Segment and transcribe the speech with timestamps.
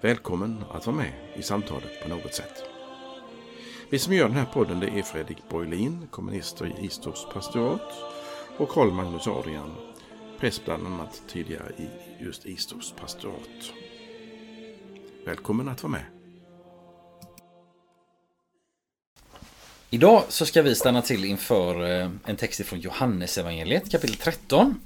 [0.00, 2.64] Välkommen att vara med i samtalet på något sätt.
[3.90, 7.92] Vi som gör den här podden det är Fredrik Borglin, kommunister i Istorps pastorat
[8.58, 9.74] och Karl Magnus Adrian,
[10.40, 11.88] präst bland annat tidigare i
[12.24, 13.72] just Istorps pastorat.
[15.24, 16.04] Välkommen att vara med.
[19.90, 24.80] Idag så ska vi stanna till inför eh, en text från Johannesevangeliet kapitel 13.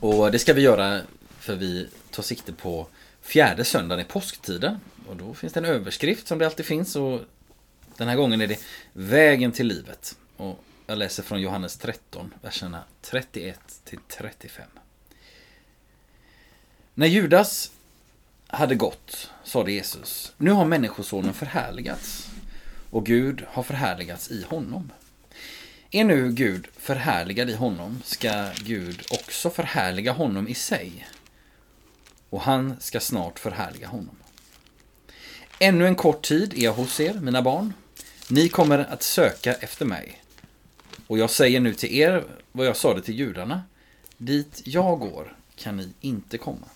[0.00, 1.00] Och det ska vi göra
[1.38, 2.86] för vi tar sikte på
[3.26, 4.80] fjärde söndagen i påsktiden.
[5.08, 6.96] Och då finns det en överskrift som det alltid finns.
[6.96, 7.20] Och
[7.96, 8.58] den här gången är det
[8.92, 10.16] Vägen till livet.
[10.36, 14.64] Och jag läser från Johannes 13, verserna 31 till 35.
[16.94, 17.70] När Judas
[18.46, 22.28] hade gått sade Jesus, nu har Människosonen förhärligats
[22.90, 24.92] och Gud har förhärligats i honom.
[25.90, 31.06] Är nu Gud förhärligad i honom ska Gud också förhärliga honom i sig
[32.30, 34.16] och han ska snart förhärliga honom.
[35.58, 37.72] Ännu en kort tid är jag hos er, mina barn.
[38.28, 40.22] Ni kommer att söka efter mig.
[41.06, 43.62] Och jag säger nu till er vad jag sade till judarna.
[44.16, 46.66] Dit jag går kan ni inte komma.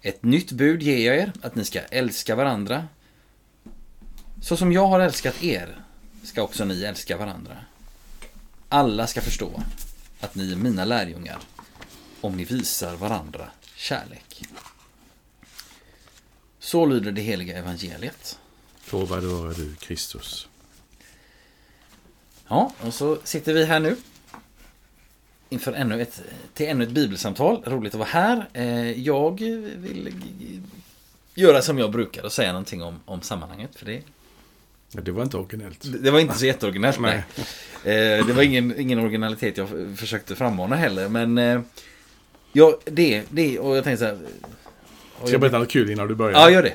[0.00, 2.88] Ett nytt bud ger jag er, att ni ska älska varandra.
[4.42, 5.84] Så som jag har älskat er
[6.22, 7.56] ska också ni älska varandra.
[8.68, 9.62] Alla ska förstå
[10.20, 11.38] att ni är mina lärjungar
[12.20, 13.50] om ni visar varandra
[13.86, 14.42] kärlek.
[16.58, 18.38] Så lyder det heliga evangeliet.
[18.92, 20.48] Lovad vare du Kristus.
[22.48, 23.96] Ja, och så sitter vi här nu.
[25.48, 26.22] Inför ännu ett,
[26.54, 27.62] till ännu ett bibelsamtal.
[27.66, 28.48] Roligt att vara här.
[28.52, 29.40] Eh, jag
[29.76, 30.14] vill
[31.34, 33.76] göra som jag brukar och säga någonting om, om sammanhanget.
[33.76, 34.02] För det,
[34.92, 36.02] det var inte originellt.
[36.02, 37.00] det var inte så jätteoriginellt.
[37.00, 37.24] nej.
[37.84, 41.08] Eh, Det var ingen, ingen originalitet jag försökte frammana heller.
[41.08, 41.60] Men eh,
[42.56, 44.18] ja, det, det och jag tänkte så här.
[45.22, 46.40] Ska jag berätta något kul innan du börjar?
[46.40, 46.74] Ja, gör det.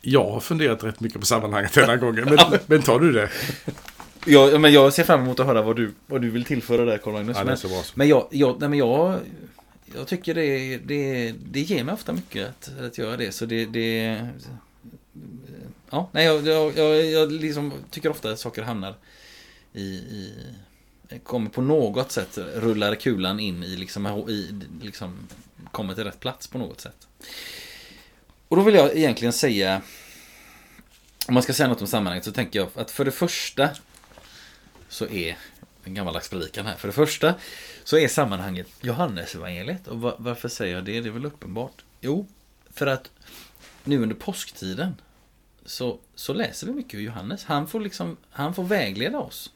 [0.00, 2.24] Jag har funderat rätt mycket på sammanhanget den här gången.
[2.24, 3.30] Men, men tar du det?
[4.24, 6.98] Ja, men jag ser fram emot att höra vad du, vad du vill tillföra där
[6.98, 7.36] Carl Magnus.
[7.46, 9.18] Ja, så bra men, jag, jag, nej, men jag,
[9.94, 13.32] jag tycker det, det, det ger mig ofta mycket att, att göra det.
[13.32, 14.28] Så det, det
[15.90, 18.94] ja, nej, jag, jag, jag, jag liksom tycker ofta att saker hamnar
[19.72, 20.32] i, i
[21.22, 25.28] kommer på något sätt rullar kulan in i liksom, i, liksom
[25.72, 27.08] kommer till rätt plats på något sätt.
[28.48, 29.82] Och då vill jag egentligen säga
[31.28, 33.70] om man ska säga något om sammanhanget så tänker jag att för det första
[34.88, 35.36] så är
[35.84, 36.76] en gammaldags predikan här.
[36.76, 37.34] För det första
[37.84, 39.88] så är sammanhanget Johannesevangeliet.
[39.88, 41.00] Och varför säger jag det?
[41.00, 41.84] Det är väl uppenbart.
[42.00, 42.26] Jo,
[42.70, 43.10] för att
[43.84, 44.94] nu under påsktiden
[45.64, 47.44] så, så läser vi mycket ur Johannes.
[47.44, 49.52] Han får, liksom, han får vägleda oss.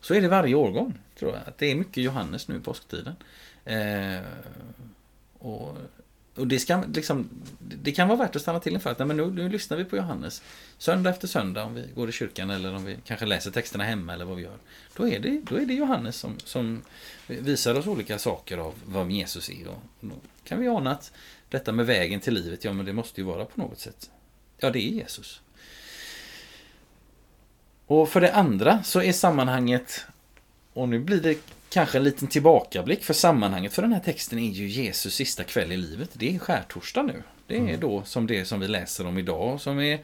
[0.00, 1.40] Så är det varje årgång, tror jag.
[1.46, 3.14] Att det är mycket Johannes nu i påsktiden.
[3.64, 4.20] Eh,
[5.38, 5.76] och
[6.36, 9.16] och det, ska, liksom, det kan vara värt att stanna till inför att nej, men
[9.16, 10.42] nu, nu lyssnar vi på Johannes.
[10.78, 14.12] Söndag efter söndag om vi går i kyrkan eller om vi kanske läser texterna hemma
[14.12, 14.56] eller vad vi gör.
[14.96, 16.82] Då är det, då är det Johannes som, som
[17.26, 19.68] visar oss olika saker av vad Jesus är.
[19.68, 20.14] Och då
[20.44, 21.12] kan vi ana att
[21.48, 24.10] detta med vägen till livet, ja men det måste ju vara på något sätt.
[24.58, 25.40] Ja, det är Jesus.
[27.86, 30.06] Och för det andra så är sammanhanget,
[30.72, 31.38] och nu blir det
[31.68, 35.72] kanske en liten tillbakablick för sammanhanget för den här texten är ju Jesus sista kväll
[35.72, 36.10] i livet.
[36.12, 37.22] Det är skärtorsdag nu.
[37.46, 40.00] Det är då som det som vi läser om idag som är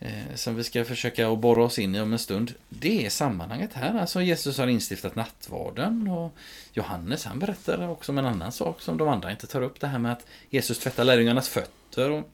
[0.00, 2.54] eh, som vi ska försöka att borra oss in i om en stund.
[2.68, 4.00] Det är sammanhanget här.
[4.00, 6.34] Alltså Jesus har instiftat nattvarden och
[6.72, 9.80] Johannes han berättar också om en annan sak som de andra inte tar upp.
[9.80, 12.10] Det här med att Jesus tvättar lärjungarnas fötter.
[12.10, 12.30] Och,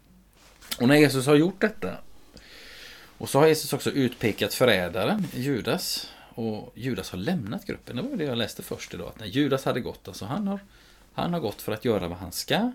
[0.80, 1.96] och när Jesus har gjort detta
[3.20, 6.11] och så har Jesus också utpekat förrädaren, Judas.
[6.34, 7.96] Och Judas har lämnat gruppen.
[7.96, 9.08] Det var det jag läste först idag.
[9.08, 10.61] Att när Judas hade gått, alltså han har,
[11.12, 12.72] han har gått för att göra vad han ska.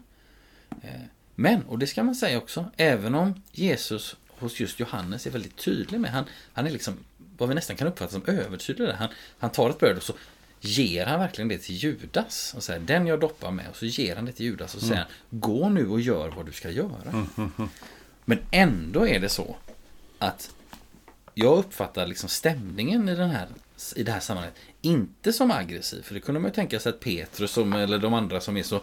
[0.81, 1.01] Eh,
[1.35, 5.57] Men, och det ska man säga också, även om Jesus hos just Johannes är väldigt
[5.57, 6.93] tydlig med, han, han är liksom
[7.37, 8.93] vad vi nästan kan uppfatta som övertydlig där.
[8.93, 9.09] Han,
[9.39, 10.13] han tar ett bröd och så
[10.59, 12.53] ger han verkligen det till Judas.
[12.57, 13.65] Och säger den jag doppar med.
[13.69, 16.45] Och så ger han det till Judas och säger han, gå nu och gör vad
[16.45, 17.27] du ska göra.
[18.25, 19.55] Men ändå är det så
[20.19, 20.55] att
[21.33, 23.47] jag uppfattar liksom stämningen i, den här,
[23.95, 26.01] i det här sammanhanget inte som aggressiv.
[26.01, 28.63] För det kunde man ju tänka sig att Petrus som, eller de andra som är
[28.63, 28.81] så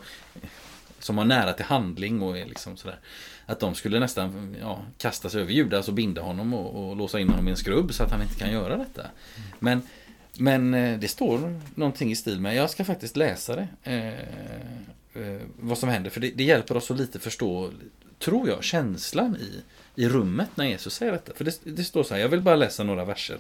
[0.99, 2.99] som har nära till handling och är liksom sådär.
[3.47, 7.21] Att de skulle nästan ja, kasta sig över Judas och binda honom och, och låsa
[7.21, 9.07] in honom i en skrubb så att han inte kan göra detta.
[9.59, 9.83] Men,
[10.39, 13.69] men eh, det står någonting i stil med, jag ska faktiskt läsa det.
[13.83, 17.71] Eh, eh, vad som händer, för det, det hjälper oss att lite förstå,
[18.19, 19.61] tror jag, känslan i,
[19.95, 21.35] i rummet när Jesus säger detta.
[21.35, 23.39] För det, det står så här, jag vill bara läsa några verser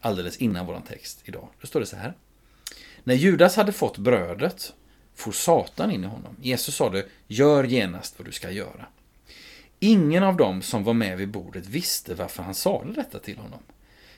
[0.00, 1.48] alldeles innan vår text idag.
[1.60, 2.14] Då står det så här.
[3.04, 4.72] När Judas hade fått brödet
[5.14, 6.36] for Satan in i honom.
[6.40, 8.86] Jesus sa det, gör genast vad du ska göra.
[9.78, 13.60] Ingen av dem som var med vid bordet visste varför han sade detta till honom.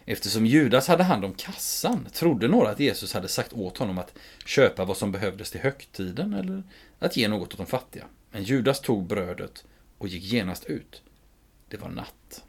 [0.05, 4.15] Eftersom Judas hade hand om kassan trodde några att Jesus hade sagt åt honom att
[4.47, 6.63] köpa vad som behövdes till högtiden eller
[6.99, 8.05] att ge något åt de fattiga.
[8.31, 9.65] Men Judas tog brödet
[9.99, 11.03] och gick genast ut.
[11.73, 12.43] Det var natt.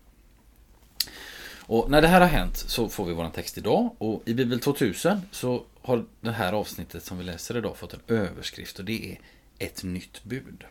[1.56, 4.60] Och när det här har hänt så får vi vår text idag och i Bibel
[4.60, 9.12] 2000 så har det här avsnittet som vi läser idag fått en överskrift och det
[9.12, 9.20] är
[9.66, 10.64] ett nytt bud.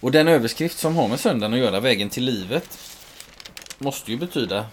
[0.00, 2.78] Och den överskrift som har med söndagen att göra, vägen till livet,
[3.78, 4.66] måste ju betyda,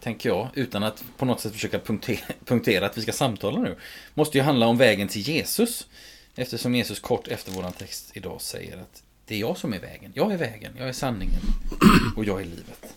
[0.00, 3.76] tänker jag, utan att på något sätt försöka punktera, punktera att vi ska samtala nu,
[4.14, 5.86] måste ju handla om vägen till Jesus.
[6.34, 10.12] Eftersom Jesus kort efter vår text idag säger att det är jag som är vägen.
[10.14, 11.40] Jag är vägen, jag är sanningen
[12.16, 12.96] och jag är livet.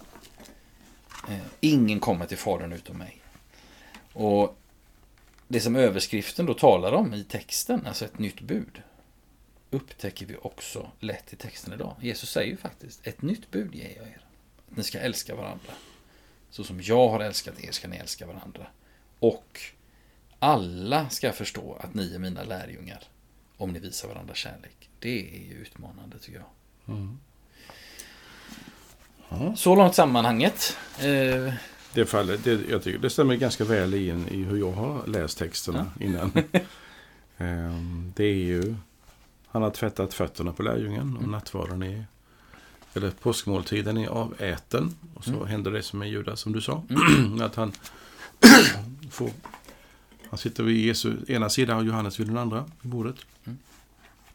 [1.29, 3.21] Eh, ingen kommer till Fadern utom mig.
[4.13, 4.57] Och
[5.47, 8.81] det som överskriften då talar om i texten, alltså ett nytt bud,
[9.69, 11.95] upptäcker vi också lätt i texten idag.
[12.01, 14.21] Jesus säger ju faktiskt, ett nytt bud ger jag er.
[14.71, 15.73] Att ni ska älska varandra.
[16.49, 18.67] Så som jag har älskat er ska ni älska varandra.
[19.19, 19.59] Och
[20.39, 23.03] alla ska förstå att ni är mina lärjungar
[23.57, 24.89] om ni visar varandra kärlek.
[24.99, 26.95] Det är ju utmanande tycker jag.
[26.95, 27.19] Mm.
[29.29, 29.55] Ja.
[29.55, 30.77] Så långt sammanhanget.
[30.99, 31.53] Eh,
[31.93, 35.37] det fallet, det, jag tycker det stämmer ganska väl in i hur jag har läst
[35.37, 36.05] texterna ja.
[36.05, 36.31] innan.
[37.37, 38.75] Ehm, det är ju,
[39.47, 41.31] han har tvättat fötterna på lärjungen och mm.
[41.31, 42.05] nattvarden är,
[42.93, 44.95] eller påskmåltiden är aväten.
[45.15, 45.47] Och så mm.
[45.47, 46.83] händer det som med Judas som du sa.
[46.89, 47.41] Mm.
[47.41, 47.71] att han
[49.11, 49.29] får,
[50.29, 53.15] han sitter vid Jesu ena sida och Johannes vid den andra i bordet.
[53.45, 53.57] Mm.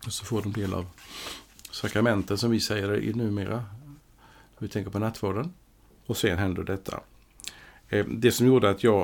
[0.07, 0.87] Och så får de del av
[1.71, 3.65] sakramenten som vi säger i numera.
[4.59, 5.53] Vi tänker på nattvarden.
[6.07, 7.01] Och sen händer detta.
[7.89, 9.01] Eh, det som gjorde att jag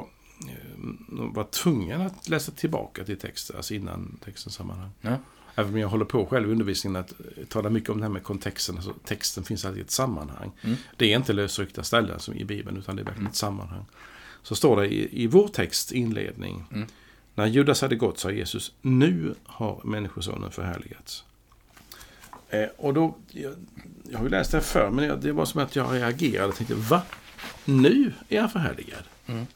[0.48, 4.90] eh, var tvungen att läsa tillbaka till texten, alltså innan textens sammanhang.
[5.00, 5.18] Ja.
[5.54, 7.12] Även om jag håller på själv i undervisningen att
[7.48, 8.76] tala mycket om det här med kontexten.
[8.76, 10.52] Alltså, texten finns alltid i ett sammanhang.
[10.62, 10.76] Mm.
[10.96, 13.30] Det är inte lösryckta ställen som i Bibeln, utan det är verkligen mm.
[13.30, 13.84] ett sammanhang.
[14.46, 16.64] Så står det i, i vår text inledning.
[16.72, 16.88] Mm.
[17.34, 21.24] När Judas hade gått sa Jesus, nu har Människosonen förhärligats.
[22.48, 23.54] Eh, och då, jag,
[24.10, 26.56] jag har ju läst det här förr, men det var som att jag reagerade och
[26.56, 27.02] tänkte, va?
[27.64, 29.02] Nu är han förhärligad.
[29.26, 29.46] Mm.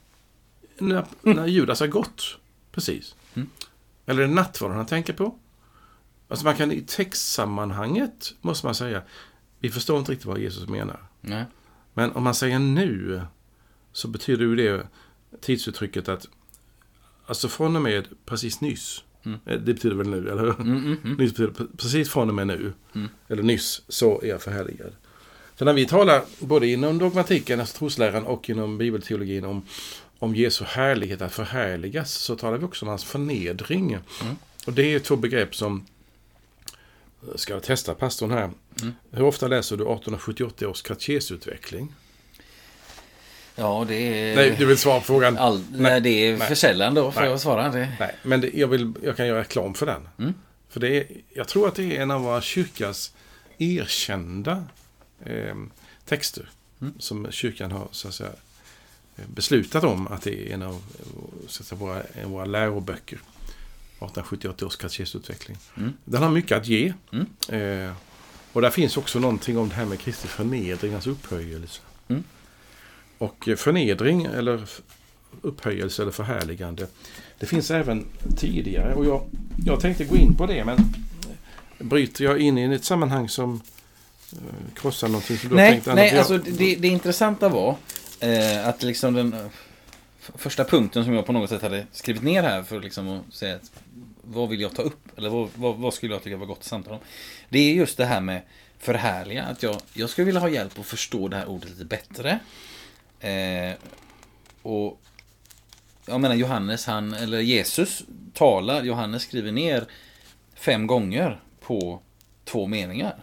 [0.78, 2.38] När, när Judas har gått.
[2.72, 3.14] Precis.
[3.34, 3.48] Mm.
[4.06, 5.34] Eller är det nattvarden han tänker på?
[6.28, 9.02] Alltså man kan i textsammanhanget, måste man säga,
[9.58, 11.00] vi förstår inte riktigt vad Jesus menar.
[11.20, 11.44] Nej.
[11.94, 13.22] Men om man säger nu,
[13.92, 14.86] så betyder ju det
[15.40, 16.28] tidsuttrycket att,
[17.26, 19.38] alltså från och med precis nyss, mm.
[19.46, 20.60] Eh, det betyder väl nu, eller hur?
[20.60, 21.16] Mm, mm, mm.
[21.16, 23.08] nyss betyder precis från och med nu, mm.
[23.28, 24.92] eller nyss, så är jag förhärligad.
[25.58, 29.62] Så när vi talar både inom dogmatiken, alltså trosläran och inom bibelteologin om,
[30.18, 33.92] om Jesu härlighet att förhärligas så talar vi också om hans förnedring.
[33.92, 34.36] Mm.
[34.66, 35.86] Och det är två begrepp som
[37.34, 38.50] ska jag testa pastorn här.
[39.10, 41.94] Hur ofta läser du 1878 års katechesutveckling?
[43.60, 44.36] Ja, det är...
[44.36, 45.38] Nej, du vill svara på frågan?
[45.38, 45.64] All...
[45.72, 47.68] Nej, det är för sällan då, får jag svara.
[47.68, 47.88] Det...
[48.00, 50.08] Nej, men det, jag, vill, jag kan göra reklam för den.
[50.18, 50.34] Mm.
[50.68, 53.12] För det är, jag tror att det är en av våra kyrkas
[53.58, 54.64] erkända
[55.24, 55.54] eh,
[56.04, 56.48] texter.
[56.80, 56.94] Mm.
[56.98, 58.30] Som kyrkan har så att säga,
[59.26, 60.82] beslutat om att det är en av
[61.46, 63.16] så att säga, våra, våra läroböcker.
[63.16, 65.56] 1878 års katechesutveckling.
[65.76, 65.92] Mm.
[66.04, 66.92] Den har mycket att ge.
[67.12, 67.26] Mm.
[67.88, 67.92] Eh,
[68.52, 71.80] och där finns också någonting om det här med Kristi förnedring, alltså upphöjelse.
[72.08, 72.24] Mm.
[73.20, 74.68] Och förnedring eller
[75.42, 76.86] upphöjelse eller förhärligande.
[77.38, 79.22] Det finns även tidigare och jag,
[79.66, 80.78] jag tänkte gå in på det men
[81.78, 83.60] bryter jag in i ett sammanhang som
[84.32, 85.86] Eh, krossa någonting som du nej, har tänkt.
[85.86, 87.76] Nej, alltså det, det intressanta var
[88.20, 89.46] eh, att liksom den eh,
[90.34, 93.56] första punkten som jag på något sätt hade skrivit ner här för liksom att säga
[93.56, 93.72] att
[94.22, 95.18] vad vill jag ta upp?
[95.18, 97.02] Eller vad, vad, vad skulle jag tycka var gott att samtala om?
[97.48, 98.42] Det är just det här med
[98.78, 99.44] förhärliga.
[99.44, 102.38] Att jag, jag skulle vilja ha hjälp att förstå det här ordet lite bättre.
[103.20, 103.72] Eh,
[104.62, 105.00] och
[106.06, 108.02] jag menar Johannes, han, eller Jesus
[108.34, 109.86] talar, Johannes skriver ner
[110.54, 112.00] fem gånger på
[112.44, 113.14] två meningar.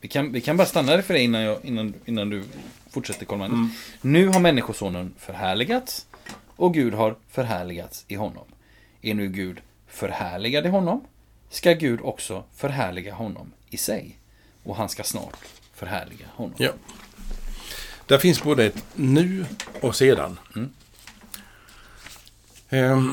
[0.00, 2.44] Vi kan, vi kan bara stanna där för det innan, jag, innan, innan du
[2.90, 3.70] fortsätter Karl mm.
[4.00, 6.06] Nu har Människosonen förhärligats
[6.56, 8.44] och Gud har förhärligats i honom.
[9.02, 11.04] Är nu Gud förhärligad i honom
[11.50, 14.18] ska Gud också förhärliga honom i sig.
[14.62, 15.38] Och han ska snart
[15.74, 16.54] förhärliga honom.
[16.58, 16.72] Ja.
[18.06, 19.46] Där finns både ett nu
[19.80, 20.38] och sedan.
[20.56, 20.70] Mm.
[22.68, 23.12] Ehm,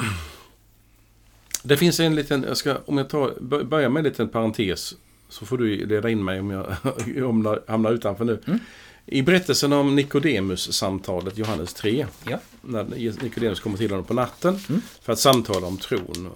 [1.63, 4.93] det finns en liten, jag ska, om jag tar, bör- börjar med en liten parentes
[5.29, 6.65] så får du leda in mig om jag
[7.25, 8.41] hamnar, hamnar utanför nu.
[8.48, 8.60] Mm.
[9.05, 12.39] I berättelsen om Nikodemus-samtalet, Johannes 3, Ja.
[12.62, 12.83] när
[13.24, 14.81] Nikodemus kommer till honom på natten Mm.
[15.01, 16.29] för att samtala om tron.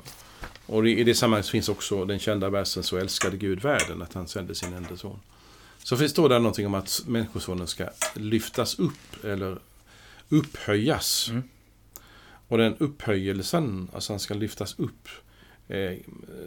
[0.66, 4.28] Och i det sammanhanget finns också den kända versen Så älskade Gud världen att han
[4.28, 5.20] sände sin enda son.
[5.86, 9.58] Så det där någonting om att Människosonen ska lyftas upp eller
[10.30, 11.28] upphöjas.
[11.30, 11.44] Mm.
[12.48, 15.08] Och den upphöjelsen, alltså han ska lyftas upp,
[15.68, 15.94] eh,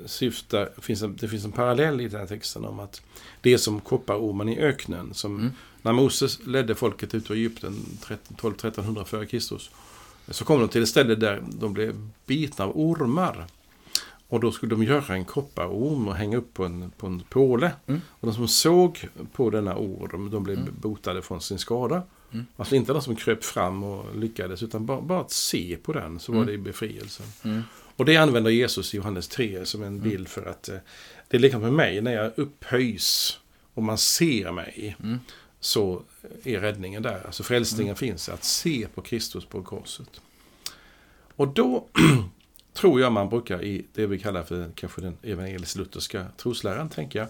[0.07, 3.02] syftar, finns en, det finns en parallell i den här texten om att
[3.40, 5.14] det är som kopparormen i öknen.
[5.14, 5.50] Som Mm.
[5.83, 7.75] När Moses ledde folket ut ur Egypten
[8.37, 9.71] 12-1300 före Kristus.
[10.28, 13.47] Så kom de till ett ställe där de blev bitna av ormar.
[14.30, 17.73] Och då skulle de göra en kopparorm och hänga upp på en, på en påle.
[17.87, 18.00] Mm.
[18.08, 20.75] Och de som såg på denna orm, de blev Mm.
[20.80, 22.02] botade från sin skada.
[22.32, 22.47] Mm.
[22.56, 26.18] Alltså inte de som kröp fram och lyckades, utan bara, bara att se på den
[26.20, 26.52] så var Mm.
[26.52, 27.26] det befrielsen.
[27.44, 27.62] Mm.
[27.97, 30.76] Och det använder Jesus i Johannes 3 som en bild för att eh,
[31.28, 33.38] det är likadant med mig, när jag upphöjs
[33.75, 35.18] och man ser mig Mm.
[35.61, 36.02] så
[36.44, 37.23] är räddningen där.
[37.26, 40.20] Alltså frälsningen finns att se på Kristus på korset.
[41.37, 41.87] Och då
[42.80, 47.28] tror jag man brukar i det vi kallar för kanske den evangelisk-lutherska trosläran tänker jag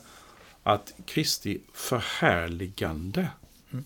[0.62, 3.28] att Kristi förhärligande
[3.70, 3.84] Mm.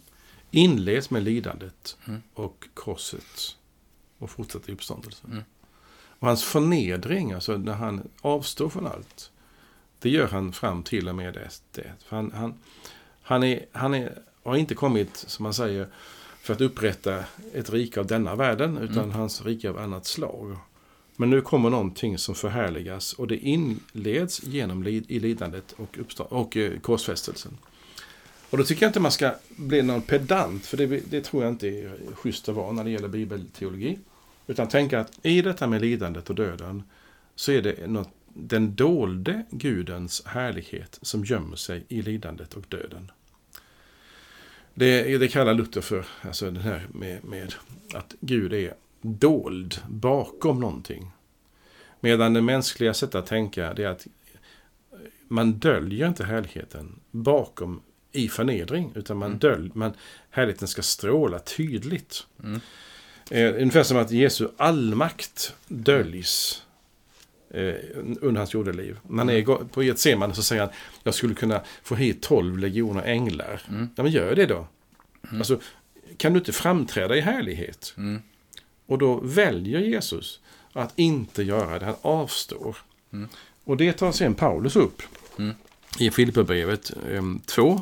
[0.51, 2.23] inleds med lidandet Mm.
[2.35, 3.57] och korset
[4.19, 5.31] och fortsätter i uppståndelsen.
[5.33, 5.45] Mm.
[6.19, 9.31] Och hans förnedring, alltså när han avstår från allt,
[9.99, 11.51] det gör han fram till och med det.
[11.73, 11.93] det.
[12.09, 12.55] För han, han,
[13.23, 15.89] han, är, han är, har inte kommit, som man säger,
[16.41, 19.11] för att upprätta ett rike av denna världen, utan Mm.
[19.11, 20.57] hans rike av annat slag.
[21.17, 26.23] Men nu kommer någonting som förhärligas och det inleds genom lid, i lidandet och, uppstå-
[26.29, 27.59] och eh, korsfästelsen.
[28.51, 31.53] Och då tycker jag inte man ska bli någon pedant, för det, det tror jag
[31.53, 33.99] inte är schysst att vara när det gäller bibelteologi.
[34.47, 36.83] Utan tänka att i detta med lidandet och döden
[37.35, 43.11] så är det något, den dolde Gudens härlighet som gömmer sig i lidandet och döden.
[44.75, 47.55] Det, det kallar Luther för alltså det här med, med
[47.95, 51.11] att Gud är dold bakom någonting.
[52.01, 54.07] Medan det mänskliga sättet att tänka det är att
[55.29, 57.83] man döljer inte härligheten bakom
[58.13, 59.39] i förnedring, utan man Mm.
[59.39, 59.93] döljer, man,
[60.31, 62.27] härligheten ska stråla tydligt.
[62.45, 62.61] Mm.
[63.31, 66.63] Eh, ungefär som att Jesu allmakt döljs
[67.51, 67.75] eh,
[68.21, 68.99] under hans jordeliv.
[69.09, 70.71] När han är gå- på Getsemane så säger han
[71.03, 73.63] jag skulle kunna få hit tolv legioner änglar.
[73.69, 73.89] Mm.
[73.97, 74.67] Ja, men gör det då.
[75.31, 75.61] Alltså,
[76.17, 77.95] kan du inte framträda i härlighet?
[77.97, 78.23] Mm.
[78.93, 80.41] Och då väljer Jesus
[80.73, 81.87] att inte göra det.
[81.87, 82.77] Han avstår.
[83.13, 83.29] Mm.
[83.65, 85.03] Och det tar sen Paulus upp
[85.39, 85.55] Mm.
[85.99, 86.91] i Filipperbrevet
[87.47, 87.81] 2.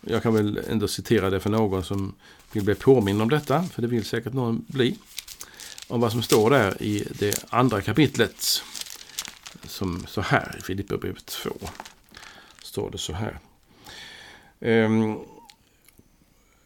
[0.00, 2.14] Jag kan väl ändå citera det för någon som
[2.52, 3.62] vill bli påminn om detta.
[3.62, 4.96] För det vill säkert någon bli.
[5.88, 8.62] Om vad som står där i det andra kapitlet.
[9.64, 11.50] Som så här i Filipperbrevet 2.
[12.62, 13.38] Står det så här.
[14.60, 15.18] Ehm,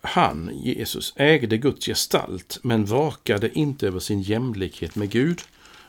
[0.04, 5.42] han, Jesus, ägde Guds gestalt men vakade inte över sin jämlikhet med Gud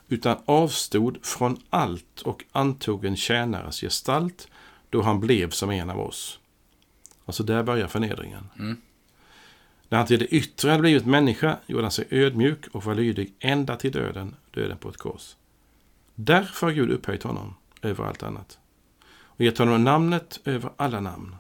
[0.08, 4.48] utan avstod från allt och antog en tjänares gestalt
[4.90, 6.40] då han blev som en av oss.
[7.26, 8.50] Alltså där börjar förnedringen.
[8.60, 8.82] Mm.
[9.90, 13.34] När han till det yttre hade blivit människa gjorde han sig ödmjuk och var lydig
[13.40, 15.36] ända till döden, döden på ett kors.
[16.16, 18.58] Därför har Gud upphöjt honom över allt annat
[19.08, 21.36] och gett honom namnet över alla namn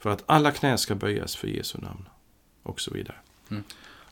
[0.00, 2.08] för att alla knän ska böjas för Jesu namn
[2.62, 3.16] och så vidare.
[3.50, 3.64] Mm.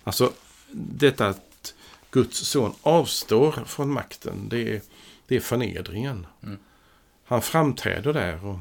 [0.04, 0.32] Alltså
[0.72, 1.74] detta att
[2.10, 4.80] Guds son avstår från makten, det är,
[5.26, 6.26] det är förnedringen.
[6.42, 6.58] Mm.
[7.24, 8.58] Han framträder där och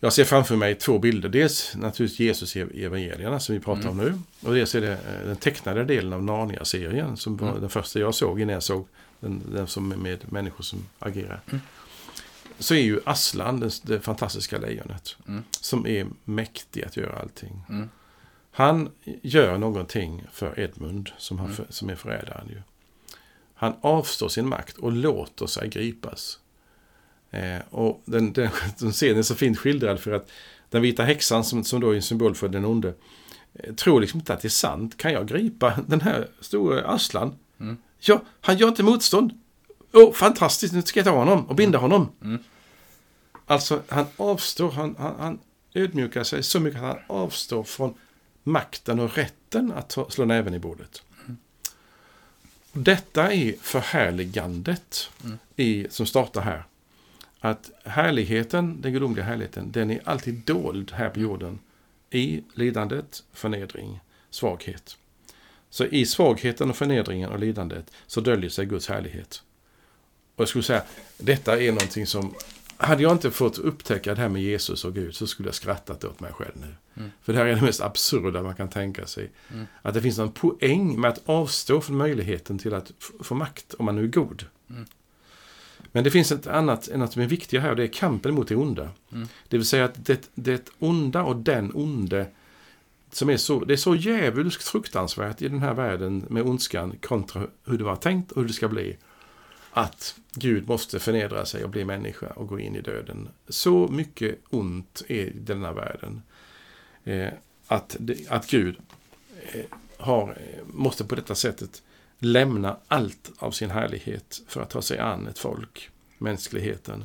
[0.00, 1.28] jag ser framför mig två bilder.
[1.28, 4.18] Dels naturligtvis Jesus evangelierna som vi pratar om nu.
[4.48, 7.60] Och dels är det eh, den tecknade delen av Narnia-serien som var Mm.
[7.60, 8.86] den första jag såg innan jag såg
[9.20, 11.40] den, den som är med människor som agerar.
[12.58, 15.42] Så är ju Aslan, det, det fantastiska lejonet, Mm.
[15.60, 17.62] som är mäktig att göra allting.
[17.68, 17.88] Mm.
[18.50, 18.90] Han
[19.22, 21.66] gör någonting för Edmund som, han, Mm.
[21.68, 22.48] som är förrädaren.
[22.48, 22.62] Ju.
[23.54, 26.38] Han avstår sin makt och låter sig gripas.
[27.30, 28.48] Eh, och den, den,
[28.78, 30.30] den scenen är så fint skildrad för att
[30.70, 32.94] den vita häxan som, som då är en symbol för den onde
[33.54, 34.96] eh, tror liksom inte att det är sant.
[34.96, 37.34] Kan jag gripa den här stora Aslan?
[37.60, 37.76] Mm.
[38.00, 39.40] Ja, han gör inte motstånd.
[39.96, 42.08] Åh, fantastiskt, nu ska jag ta honom och binda honom.
[42.22, 42.38] Mm.
[43.46, 45.38] Alltså, han avstår, han, han, han
[45.74, 47.94] ödmjukar sig så mycket att han avstår från
[48.42, 51.02] makten och rätten att ta, slå näven i bordet.
[52.72, 55.38] Detta är förhärligandet Mm.
[55.56, 56.64] i, som startar här.
[57.40, 61.58] att härligheten, den gudomliga härligheten, den är alltid dold här på jorden.
[62.10, 64.00] I lidandet, förnedring,
[64.30, 64.96] svaghet.
[65.70, 69.42] Så i svagheten och förnedringen och lidandet så döljer sig Guds härlighet.
[70.36, 70.82] Och jag skulle säga,
[71.18, 72.34] detta är någonting som
[72.76, 76.04] hade jag inte fått upptäcka det här med Jesus och Gud så skulle jag skrattat
[76.04, 76.74] åt mig själv nu.
[76.96, 77.10] Mm.
[77.22, 79.30] För det här är det mest absurda man kan tänka sig.
[79.52, 79.66] Mm.
[79.82, 83.84] Att det finns en poäng med att avstå från möjligheten till att få makt om
[83.84, 84.44] man nu är god.
[84.70, 84.86] Mm.
[85.92, 88.48] Men det finns ett annat, något som är viktigare här och det är kampen mot
[88.48, 88.90] det onda.
[89.12, 89.28] Mm.
[89.48, 92.26] Det vill säga att det, det onda och den onde
[93.12, 97.46] som är så, det är så djävulskt fruktansvärt i den här världen med ondskan kontra
[97.64, 98.96] hur det var tänkt och hur det ska bli.
[99.76, 103.28] Att Gud måste förnedra sig och bli människa och gå in i döden.
[103.48, 106.22] Så mycket ont är i denna världen.
[107.04, 107.28] Eh,
[107.66, 107.96] att,
[108.28, 108.76] att Gud
[109.52, 109.64] eh,
[109.96, 111.82] har, eh, måste på detta sättet
[112.18, 117.04] lämna allt av sin härlighet för att ta sig an ett folk, mänskligheten,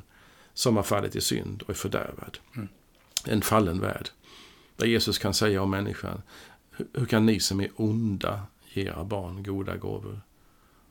[0.53, 2.37] som har fallit i synd och är fördärvad.
[2.55, 2.67] Mm.
[3.27, 4.09] En fallen värld.
[4.75, 6.21] Där Jesus kan säga om människan,
[6.71, 8.41] "Hur- hur kan ni som är onda
[8.73, 10.21] ge era barn goda gåvor?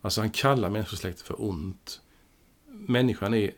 [0.00, 2.00] Alltså han kallar människosläktet för ont.
[2.66, 3.50] Människan är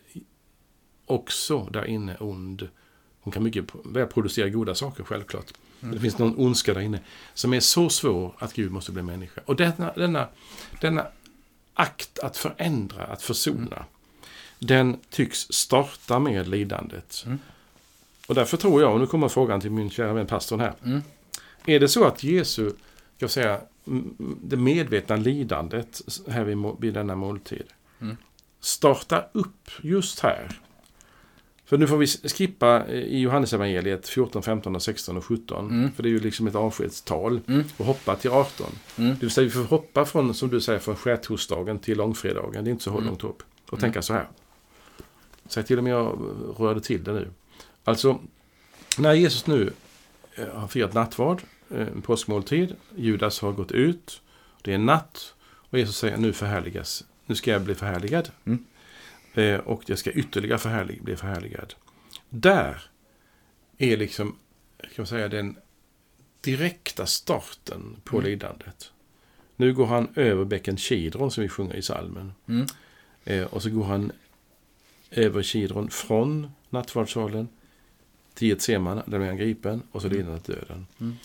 [1.07, 2.69] också där inne ond.
[3.21, 5.53] Hon kan mycket väl producera goda saker självklart.
[5.81, 7.01] Men det finns någon ondska där inne
[7.35, 9.41] som är så svår att Gud måste bli människa.
[9.45, 10.29] Och denna, denna,
[10.81, 11.07] denna
[11.75, 13.85] akt att förändra, att försona,
[14.59, 17.23] den tycks starta med lidandet.
[17.27, 17.39] Mm.
[18.27, 20.75] Och därför tror jag, och nu kommer frågan till min kära vän pastorn här.
[20.85, 21.03] Mm.
[21.67, 22.79] Är det så att Jesu, ska
[23.19, 23.61] jag säga,
[24.43, 27.65] det medvetna lidandet här vid, vid denna måltid
[28.01, 28.17] Mm.
[28.61, 30.59] startar upp just här?
[31.65, 35.71] För nu får vi skippa eh, i Johannesevangeliet 14, 15, och 16 och 17.
[35.71, 35.93] Mm.
[35.93, 37.41] För det är ju liksom ett avskedstal.
[37.49, 37.65] Mm.
[37.77, 38.67] Och hoppa till 18.
[38.99, 39.11] Mm.
[39.11, 42.65] Det vill säga vi får hoppa från, som du säger, från skärtorsdagen till långfredagen.
[42.65, 43.05] Det är inte så Mm.
[43.05, 43.43] långt upp.
[43.67, 43.81] Och Mm.
[43.81, 44.29] tänka så här.
[45.47, 46.19] Säg till om jag
[46.59, 47.31] rörde till det nu.
[47.85, 48.19] Alltså,
[48.99, 49.73] när Jesus nu
[50.35, 52.77] eh, har firat nattvard, en påskmåltid.
[52.97, 54.23] Judas har gått ut.
[54.63, 55.35] Det är natt.
[55.45, 57.05] Och Jesus säger nu förhärligas.
[57.27, 58.31] Nu ska jag bli förhärligad.
[58.45, 58.65] Mm.
[59.35, 61.75] Eh, och jag ska ytterligare förhärlig, bli förhärligad.
[62.29, 62.83] Där
[63.79, 64.37] är liksom,
[64.79, 65.57] kan man säga, den
[66.41, 68.31] direkta starten på Mm.
[68.31, 68.93] lidandet.
[69.57, 72.33] Nu går han över bäcken Kidron som vi sjunger i salmen.
[72.49, 72.67] Mm.
[73.25, 74.13] Eh, och så går han
[75.11, 77.49] över Kidron från nattvardssalen
[78.35, 80.19] till Getsemane, där blir han gripen och så Mm.
[80.19, 80.87] lidandet döden.
[81.01, 81.17] Mm.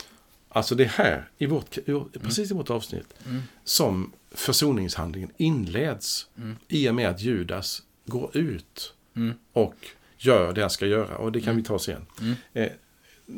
[0.50, 3.42] Alltså det är här, i vårt, vårt- precis i vårt avsnitt, Mm.
[3.64, 6.56] som försoningshandlingen inleds Mm.
[6.68, 9.34] i och med att Judas går ut Mm.
[9.54, 9.76] och
[10.18, 11.18] gör det han ska göra.
[11.18, 12.06] Och det kan vi ta sen.
[12.22, 12.36] Mm.
[12.54, 12.70] Eh,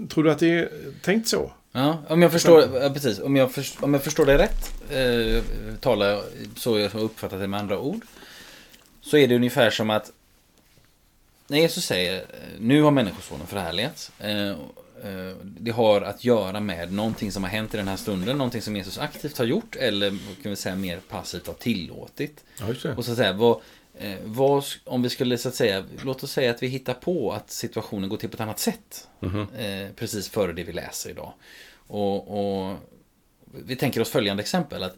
[0.09, 0.69] tror du att det är
[1.01, 1.51] tänkt så?
[1.71, 5.43] Ja, om jag förstår, ja, precis, om jag, först, om jag förstår det rätt, eh,
[5.79, 6.21] talar
[6.55, 8.01] så jag har uppfattat det med andra ord.
[9.01, 10.11] Så är det ungefär som att
[11.47, 12.25] när Jesus säger
[12.59, 14.11] nu har människosonen förhärligats.
[14.19, 14.55] Eh,
[15.43, 18.75] det har att göra med någonting som har hänt i den här stunden, någonting som
[18.75, 20.09] Jesus aktivt har gjort eller
[20.43, 22.43] kan vi säga mer passivt har tillåtit.
[22.59, 22.93] Ja.
[22.97, 23.61] Och så att säga, vad,
[23.97, 27.31] eh, vad, om vi skulle så att säga, låt oss säga att vi hittar på
[27.31, 29.07] att situationen går till på ett annat sätt.
[29.19, 29.47] Mhm.
[29.57, 31.33] Eh, precis före det vi läser idag.
[31.87, 32.77] Och, och
[33.65, 34.83] vi tänker oss följande exempel.
[34.83, 34.95] att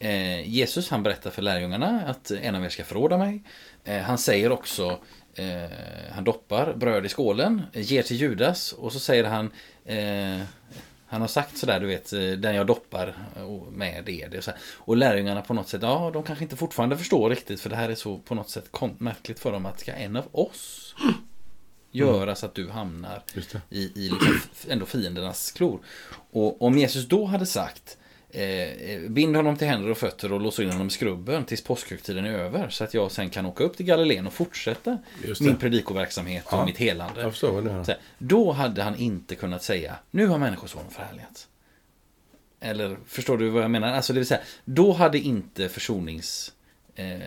[0.00, 3.42] eh, Jesus han berättar för lärjungarna att en av er ska förråda mig.
[3.84, 4.98] Eh, han säger också,
[5.36, 9.50] eh, han doppar bröd i skålen, ger till Judas och så säger han
[9.84, 10.46] eh,
[11.06, 13.14] han har sagt sådär, du vet, eh, den jag doppar
[13.46, 14.38] och med är det.
[14.38, 14.60] Och, så här.
[14.76, 17.88] och lärjungarna på något sätt, ja, de kanske inte fortfarande förstår riktigt, för det här
[17.88, 20.94] är så på något sätt märkligt för dem att ska en av oss
[21.90, 23.22] göra så att du hamnar
[23.70, 25.80] i, i liksom ändå fiendernas klor.
[26.30, 27.98] Och om Jesus då hade sagt
[28.34, 32.24] eh, bind honom till händer och fötter och lås in honom i skrubben tills påskhögtiden
[32.24, 34.98] är över så att jag sen kan åka upp till Galileen och fortsätta
[35.40, 36.66] min predikoverksamhet och Ja.
[36.66, 37.20] mitt helande.
[37.20, 41.48] Jag förstår vad du Då hade han inte kunnat säga nu har människosonen förhärligats.
[42.60, 43.92] Eller förstår du vad jag menar?
[43.92, 46.52] Alltså det vill säga, då hade inte försonings
[46.94, 47.18] eh,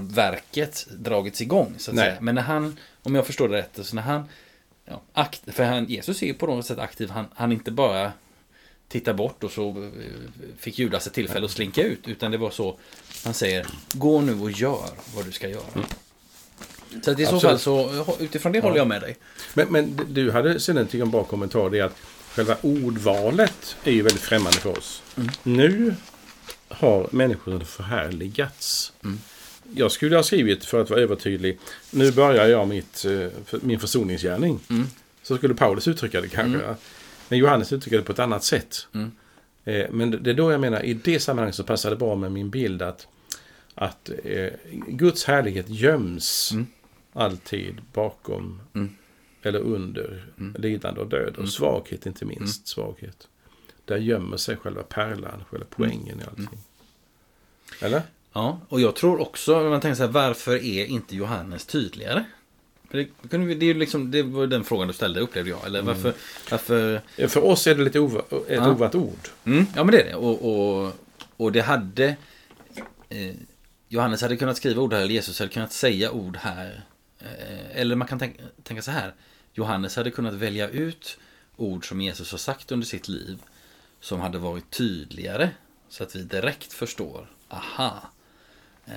[0.00, 1.74] verket dragits igång.
[1.78, 2.04] Så att Nej.
[2.04, 2.20] säga.
[2.20, 4.28] Men när han, om jag förstår det rätt, så när han,
[4.84, 8.12] ja, akt, för han, Jesus är ju på något sätt aktiv, han, han inte bara
[8.90, 12.50] tittar bort och så eh, fick Judas ett tillfälle att slinka ut, utan det var
[12.50, 12.78] så,
[13.24, 15.84] han säger, gå nu och gör vad du ska göra.
[17.02, 17.42] Så att i så Absolut.
[17.42, 19.16] fall så, utifrån det håller jag med dig.
[19.54, 21.70] Men, men du hade sen en, tycker jag, en bra kommentar.
[21.70, 21.96] Det är att
[22.34, 25.02] själva ordvalet är ju väldigt främmande för oss.
[25.42, 25.94] Nu
[26.68, 28.92] har människor förhärligats.
[29.74, 31.58] Jag skulle ha skrivit, för att vara övertydlig,
[31.90, 34.60] nu börjar jag mitt, eh, min försoningsgärning.
[34.70, 34.86] Mm.
[35.22, 36.74] Så skulle Paulus uttrycka det kanske.
[37.30, 38.86] Men Johannes uttrycker det på ett annat sätt.
[38.92, 39.10] Mm.
[39.64, 42.32] Eh, Men det är då jag menar, i det sammanhanget så passar det bra med
[42.32, 43.06] min bild att,
[43.74, 44.48] att eh,
[44.88, 46.66] Guds härlighet göms Mm.
[47.12, 48.96] alltid bakom Mm.
[49.42, 50.56] eller under Mm.
[50.62, 51.28] lidande och död.
[51.28, 51.42] Mm.
[51.42, 52.66] Och svaghet inte minst.
[52.68, 53.28] Svaghet.
[53.84, 56.44] Där gömmer sig själva pärlan, själva poängen i allting.
[56.46, 56.58] Mm.
[57.80, 58.02] Eller?
[58.32, 62.24] Ja, och jag tror också, man tänker så här, varför är inte Johannes tydligare?
[62.90, 65.66] Det, det, är ju liksom, det var den frågan du ställde, upplevde jag.
[65.66, 66.14] Eller varför...
[66.50, 68.70] varför Ja, För oss är det lite ova, ett Ja.
[68.70, 69.28] ovat ord.
[69.44, 70.14] mm, ja, men det är det.
[70.14, 70.92] Och, och,
[71.36, 72.16] och det hade...
[73.08, 73.34] Eh,
[73.88, 76.84] Johannes hade kunnat skriva ord här, eller Jesus hade kunnat säga ord här.
[77.18, 79.14] Eh, eller man kan tänka, tänka så här.
[79.52, 81.18] Johannes hade kunnat välja ut
[81.56, 83.38] ord som Jesus har sagt under sitt liv.
[84.00, 85.50] Som hade varit tydligare.
[85.88, 87.30] Så att vi direkt förstår.
[87.48, 88.10] Aha.
[88.86, 88.92] Eh,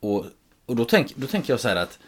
[0.00, 0.26] och
[0.66, 1.98] och då, tänk, då tänker jag så här att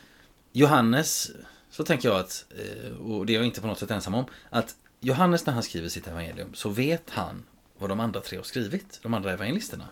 [0.59, 1.31] Johannes,
[1.71, 4.25] så tänker jag att, eh, och det är jag inte på något sätt ensam om,
[4.51, 7.43] att Johannes när han skriver sitt evangelium så vet han
[7.79, 9.85] vad de andra tre har skrivit, de andra evangelisterna.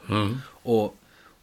[0.63, 0.97] Och,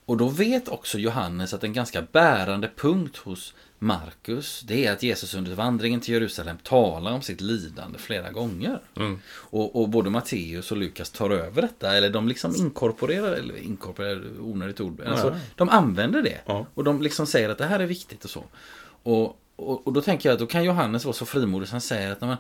[0.05, 5.03] och då vet också Johannes att en ganska bärande punkt hos Markus, det är att
[5.03, 8.79] Jesus under vandringen till Jerusalem talar om sitt lidande flera gånger.
[9.33, 14.23] Och, och både Matteus och Lukas tar över detta, eller de liksom inkorporerar, eller inkorporerar,
[14.39, 15.35] onödigt ord, alltså, Ja.
[15.55, 16.39] de använder det.
[16.73, 18.43] Och de liksom säger att det här är viktigt och så.
[19.03, 22.11] Och, och, och då tänker jag att då kan Johannes vara så frimodig som säger
[22.11, 22.37] att man,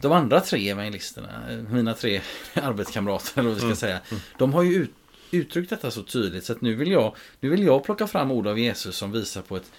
[0.00, 1.28] de andra tre evangelisterna,
[1.70, 2.20] mina tre
[2.54, 4.00] arbetskamrater eller vad vi ska säga,
[4.38, 4.90] de har ju ut,
[5.30, 8.46] uttryckt detta så tydligt så att nu vill jag, nu vill jag plocka fram ord
[8.46, 9.70] av Jesus som visar på ett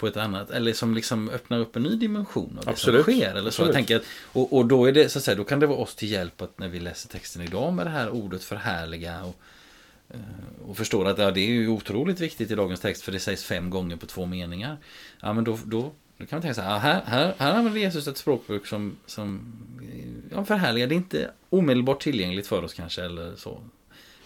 [0.00, 3.04] på ett annat, eller som liksom öppnar upp en ny dimension av det Absolut.
[3.04, 3.34] som sker.
[3.34, 3.62] Eller så.
[3.62, 5.78] Jag tänker att, och, och då är det, så att säga, då kan det vara
[5.78, 9.36] oss till hjälp att när vi läser texten idag med det här ordet förhärliga och,
[10.66, 13.44] och förstår att ja, det är ju otroligt viktigt i dagens text för det sägs
[13.44, 14.76] fem gånger på två meningar.
[15.20, 18.08] Ja, men då, då, då kan man tänka så här, här, här, här använder Jesus
[18.08, 19.52] ett språkbruk som, som
[20.32, 20.86] ja, förhärligar.
[20.86, 23.62] Det är inte omedelbart tillgängligt för oss kanske eller så.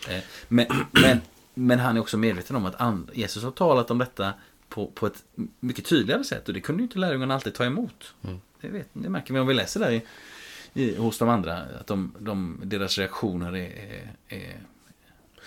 [0.08, 0.18] Eh,
[0.48, 1.20] Men, men,
[1.54, 4.34] men han är också medveten om att Jesus har talat om detta
[4.68, 5.24] på, på ett
[5.60, 8.14] mycket tydligare sätt och det kunde ju inte lärjungarna alltid ta emot.
[8.60, 10.02] Det, vet, det märker vi om vi läser där i,
[10.74, 11.58] i, hos de andra.
[11.80, 14.60] Att de, de, deras reaktioner är, är, är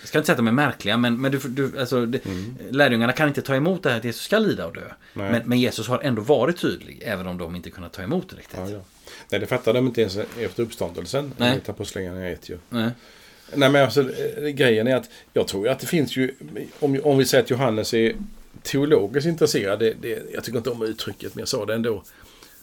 [0.00, 2.20] jag ska inte säga att de är märkliga, men, men du, du, alltså, det,
[2.70, 4.84] lärjungarna kan inte ta emot det här att Jesus ska lida och dö.
[5.12, 8.36] Men, men Jesus har ändå varit tydlig, även om de inte kunnat ta emot det
[8.36, 8.58] riktigt.
[8.58, 8.80] Ja, ja.
[9.30, 11.32] Nej, det fattade de inte ens efter uppståndelsen.
[11.36, 11.48] Nej.
[11.48, 12.58] Enligt Apostlagärningarna 1 ju.
[12.68, 12.90] Nej.
[13.54, 16.34] Nej men alltså eh, grejen är att jag tror att det finns ju,
[16.80, 18.12] om, om vi säger att Johannes är
[18.62, 22.02] teologiskt intresserad, det, det, jag tycker inte om uttrycket men jag sa det ändå.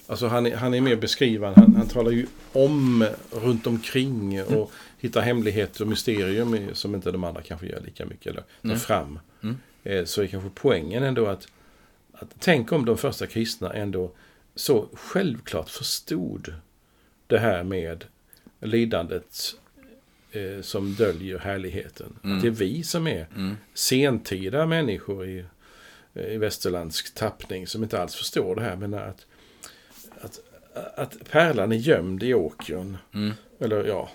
[0.07, 4.71] Alltså han är, han är mer beskrivande, han, han talar ju om runt omkring och
[5.05, 8.77] hittar hemligheter och mysterium som inte de andra kanske gör lika mycket eller tar Nej.
[8.77, 9.19] fram.
[9.43, 9.57] Mm.
[9.83, 11.47] Eh, Så är kanske poängen ändå att,
[12.11, 14.11] att tänk om de första kristna ändå
[14.55, 16.53] så självklart förstod
[17.27, 18.05] det här med
[18.61, 19.55] lidandet
[20.31, 22.19] eh, som döljer härligheten.
[22.23, 22.35] Mm.
[22.35, 23.57] Att det är vi som är Mm.
[23.73, 25.45] sentida människor i,
[26.13, 28.75] eh, i västerländsk tappning som inte alls förstår det här.
[28.75, 29.25] Men att,
[30.21, 30.39] att,
[30.95, 32.97] att pärlan är gömd i åkern.
[33.13, 33.33] Mm.
[33.59, 34.09] Eller ja,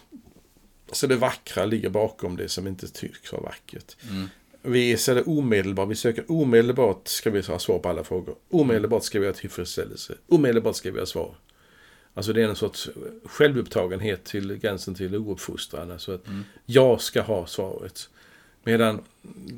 [0.92, 3.96] så det vackra ligger bakom det som inte tycks vara vackert.
[4.10, 4.28] Mm.
[4.62, 8.34] Vi så det omedelbart, vi söker omedelbart ska vi ha svar på alla frågor.
[8.50, 10.14] Omedelbart ska vi ha tillfredsställelse.
[10.28, 11.34] Omedelbart ska vi ha svar.
[12.14, 12.90] Alltså det är en sorts
[13.24, 15.90] självupptagenhet till gränsen till ouppfostran.
[15.90, 16.24] Alltså att
[16.66, 18.08] jag ska ha svaret.
[18.64, 19.00] Medan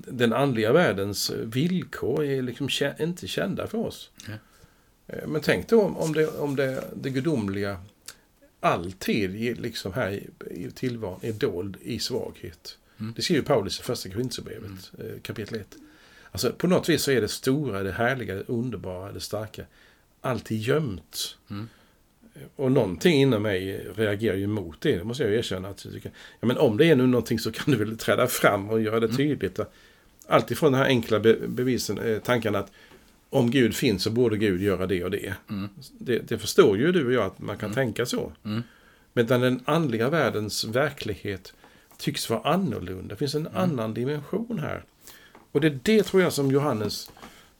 [0.08, 2.68] den andliga världens villkor är liksom
[3.00, 4.10] inte kända för oss.
[5.06, 7.80] Eh, Men tänk då om, om, det, om det, det gudomliga
[8.62, 12.78] alltid liksom här i, i tillvaron är dold i svaghet.
[13.00, 13.12] Mm.
[13.16, 15.66] Det skriver Paulus i första Korinthierbrevet eh, kapitel 1.
[16.30, 19.64] Alltså på något vis så är det stora, det härliga, det underbara, det starka
[20.20, 21.36] alltid gömt.
[21.50, 21.68] Mm.
[22.56, 25.68] Och någonting inom mig reagerar ju mot det, det måste jag erkänna.
[25.68, 28.26] Att jag tycker, ja, men om det är nu någonting så kan du väl träda
[28.26, 29.16] fram och göra det Mm.
[29.16, 29.60] tydligt.
[30.26, 32.72] Alltifrån den här enkla be bevisen, eh, tanken att
[33.32, 35.34] om Gud finns så borde Gud göra det och det.
[35.50, 35.68] Mm.
[35.98, 38.32] Det, det förstår ju du och jag att man kan tänka så.
[38.44, 38.62] Mm.
[39.12, 41.52] Medan den andliga världens verklighet
[41.98, 43.08] tycks vara annorlunda.
[43.08, 43.58] Det finns en Mm.
[43.62, 44.84] annan dimension här.
[45.52, 47.10] Och det är det tror jag som Johannes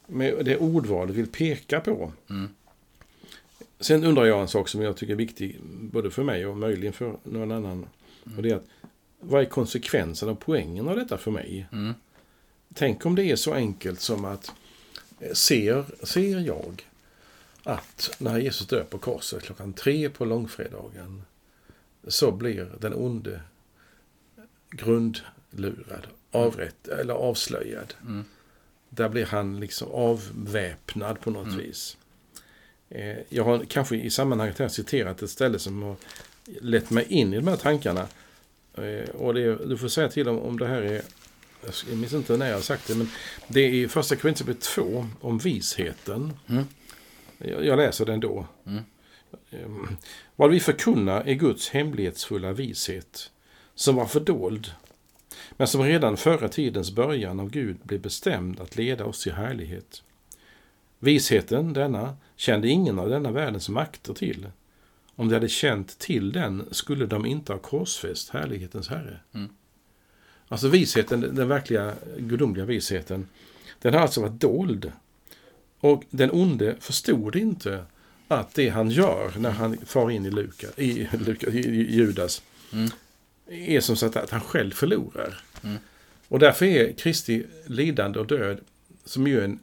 [0.07, 2.11] med det ordvalet vill peka på.
[2.29, 2.49] Mm.
[3.79, 6.93] Sen undrar jag en sak som jag tycker är viktig både för mig och möjligen
[6.93, 7.85] för någon annan.
[8.37, 8.65] Och det är att
[9.19, 11.67] vad är konsekvensen och poängen av detta för mig?
[11.71, 11.93] Mm.
[12.73, 14.51] Tänk om det är så enkelt som att
[15.33, 16.87] ser, ser jag
[17.63, 21.21] att när Jesus dör på korset klockan tre på långfredagen
[22.07, 23.41] så blir den onde
[24.71, 27.93] grundlurad, avrätt eller avslöjad.
[28.01, 28.25] Mm.
[28.89, 31.57] Där blir han liksom avväpnad på något Mm.
[31.59, 31.97] vis.
[32.89, 35.95] Eh, Jag har kanske i sammanhanget här citerat ett ställe som har
[36.61, 38.07] lett mig in i de här tankarna.
[38.73, 41.01] Eh, Och det, du får säga till om, om det här är
[41.89, 43.09] jag minns inte när jag har sagt det, men
[43.47, 46.33] det är i första Korinthierbrevet 2 om visheten.
[46.47, 46.63] Mm.
[47.37, 48.47] Jag, jag läser den då.
[48.65, 48.83] Mm.
[49.51, 49.97] Ehm,
[50.35, 53.31] Vad vi förkunnar är Guds hemlighetsfulla vishet,
[53.75, 54.71] som var fördold,
[55.57, 60.03] men som redan före tidens början av Gud blev bestämd att leda oss till härlighet.
[60.99, 64.47] Visheten, denna, kände ingen av denna världens makter till.
[65.15, 69.19] Om de hade känt till den skulle de inte ha korsfäst härlighetens Herre.
[69.33, 69.49] Mm.
[70.53, 73.27] Alltså visheten, den verkliga gudomliga visheten,
[73.81, 74.91] den har alltså varit dold.
[75.79, 77.85] Och den onde förstod inte
[78.27, 82.41] att det han gör när han far in i, Luka, i, Luka, i, Judas
[82.73, 82.89] Mm.
[83.47, 85.41] är som så att, han själv förlorar.
[85.63, 85.77] Mm.
[86.27, 88.57] Och därför är Kristi lidande och död,
[89.05, 89.59] som ju är en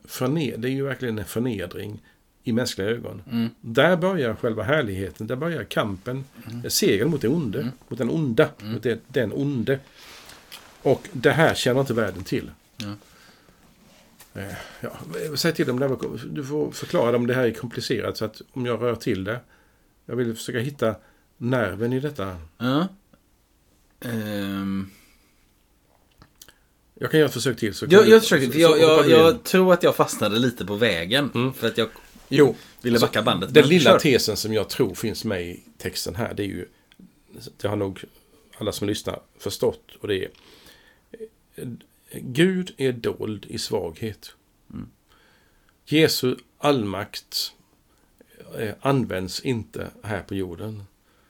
[0.60, 2.02] det är ju verkligen en förnedring
[2.44, 3.22] i mänskliga ögon.
[3.30, 3.48] Mm.
[3.60, 6.70] Där börjar själva härligheten, där börjar kampen, Mm.
[6.70, 7.72] segern mot det onde, Mm.
[7.88, 8.72] mot den onda, Mm.
[8.72, 9.78] mot det, den onde.
[10.82, 12.50] Och det här känner inte världen till.
[12.76, 12.94] Ja.
[14.40, 14.90] Eh, Ja,
[15.36, 15.96] säg till dem, det här
[16.30, 19.40] du får förklara om det här är komplicerat så att om jag rör till det.
[20.06, 20.94] Jag vill försöka hitta
[21.36, 22.36] nerven i detta.
[22.58, 22.88] Ja.
[24.00, 24.90] Ehm,
[26.94, 27.74] Jag kan göra ett försök till.
[27.74, 31.30] Så jag, jag försökte, jag, jag, jag tror att jag fastnade lite på vägen.
[31.34, 31.52] Mm.
[31.52, 31.88] För att jag
[32.28, 33.54] Jo, ville Alltså, backa bandet.
[33.54, 33.98] den lilla kör.
[33.98, 36.66] tesen som jag tror finns med i texten här, det är ju,
[37.56, 38.04] det har nog
[38.58, 40.28] alla som lyssnar förstått, och det är
[42.12, 44.34] Gud är dold i svaghet.
[44.72, 44.88] Mm.
[45.84, 47.52] Jesu allmakt
[48.58, 50.82] eh, används inte här på jorden.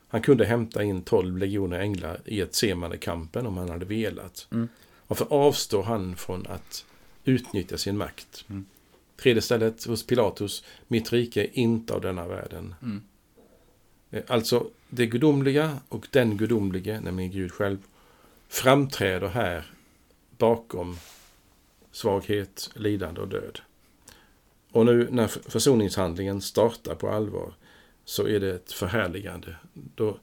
[0.09, 2.65] Han kunde hämta in tolv legioner änglar i ett
[3.01, 4.47] kampen om han hade velat.
[4.51, 4.69] Mm.
[5.07, 6.85] Varför avstår han från att
[7.25, 8.45] utnyttja sin makt?
[8.49, 8.67] Mm.
[9.17, 10.65] Tredje stället hos Pilatus.
[10.89, 12.75] Mitt rike är inte av denna världen.
[12.83, 13.03] Mm.
[14.11, 17.79] Eh, Alltså det gudomliga och den gudomlige, nämligen Gud själv,
[18.49, 19.71] framträder här
[20.41, 20.99] bakom
[21.93, 23.61] svaghet, lidande och död.
[24.73, 27.55] Och nu när försoningshandlingen startar på allvar
[28.05, 29.57] så är det ett förhärligande.
[29.73, 30.19] Då,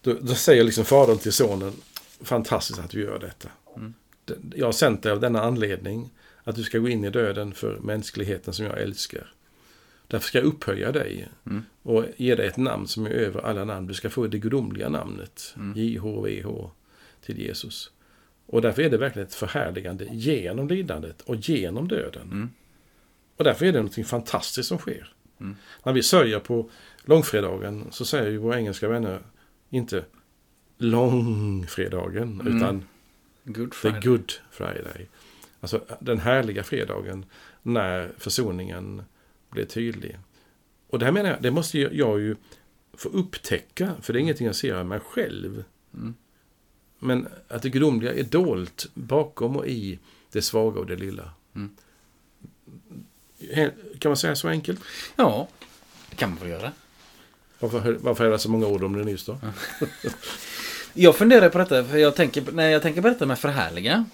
[0.00, 1.72] då, då säger liksom fadern till sonen,
[2.20, 3.48] fantastiskt att du gör detta.
[3.76, 3.94] Mm.
[4.54, 6.10] Jag har sänt dig av denna anledning
[6.44, 9.32] att du ska gå in i döden för mänskligheten som jag älskar.
[10.08, 11.62] Därför ska jag upphöja dig Mm.
[11.82, 13.86] och ge dig ett namn som är över alla namn.
[13.86, 15.72] Du ska få det gudomliga namnet, Mm.
[15.78, 16.70] JHVH,
[17.20, 17.90] till Jesus.
[18.46, 22.22] Och därför är det verkligen ett förhärligande genom lidandet och genom döden.
[22.22, 22.50] Mm.
[23.36, 25.12] Och därför är det något fantastiskt som sker.
[25.40, 25.56] Mm.
[25.84, 26.70] När vi sörjer på
[27.04, 29.20] långfredagen så säger ju våra engelska vänner
[29.70, 30.04] inte
[30.78, 32.56] långfredagen Mm.
[32.56, 32.84] utan
[33.44, 35.08] Good the good Friday.
[35.60, 37.24] Alltså den härliga fredagen
[37.62, 39.02] när försoningen
[39.50, 40.18] blir tydlig.
[40.88, 42.36] Och det här menar jag, det måste jag ju
[42.92, 45.64] få upptäcka, för det är ingenting jag ser av mig själv.
[45.94, 46.14] Mm.
[46.98, 49.98] Men att det gudomliga är dolt bakom och i
[50.32, 51.30] det svaga och det lilla.
[51.54, 51.70] Mm.
[53.98, 54.80] Kan man säga så enkelt?
[55.16, 55.48] Ja,
[56.10, 56.72] det kan man väl göra.
[57.58, 59.38] Varför, varför är det så många ord om det nyss då?
[60.94, 64.04] Jag funderar på detta, för jag tänker, när jag tänker på detta med förhärliga.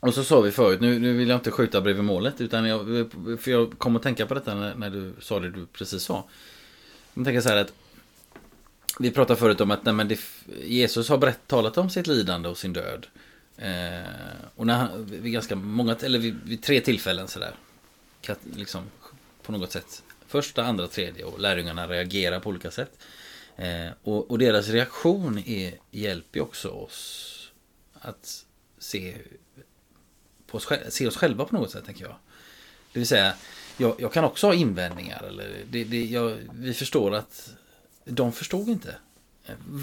[0.00, 3.10] Och så sa vi förut, nu, nu vill jag inte skjuta bredvid målet, utan jag,
[3.40, 6.24] för jag kom att tänka på detta när, när du sa det du precis sa.
[7.14, 7.72] Jag tänker så här att
[8.98, 10.20] vi pratade förut om att nej, men det,
[10.64, 13.06] Jesus har berätt, talat om sitt lidande och sin död.
[13.56, 14.00] Eh,
[14.56, 17.54] och när han, vid ganska många, eller vid, vid tre tillfällen sådär.
[18.56, 18.84] Liksom,
[19.42, 20.02] på något sätt.
[20.26, 22.98] Första, andra, tredje och lärjungarna reagerar på olika sätt.
[23.56, 27.34] Eh, och, och deras reaktion är, hjälper ju också oss
[27.92, 28.44] att
[28.78, 29.16] se,
[30.46, 32.16] på oss, se oss själva på något sätt, tänker jag.
[32.92, 33.34] Det vill säga,
[33.76, 35.22] jag, jag kan också ha invändningar.
[35.22, 37.54] Eller det, det, jag, vi förstår att
[38.08, 38.94] de förstod inte.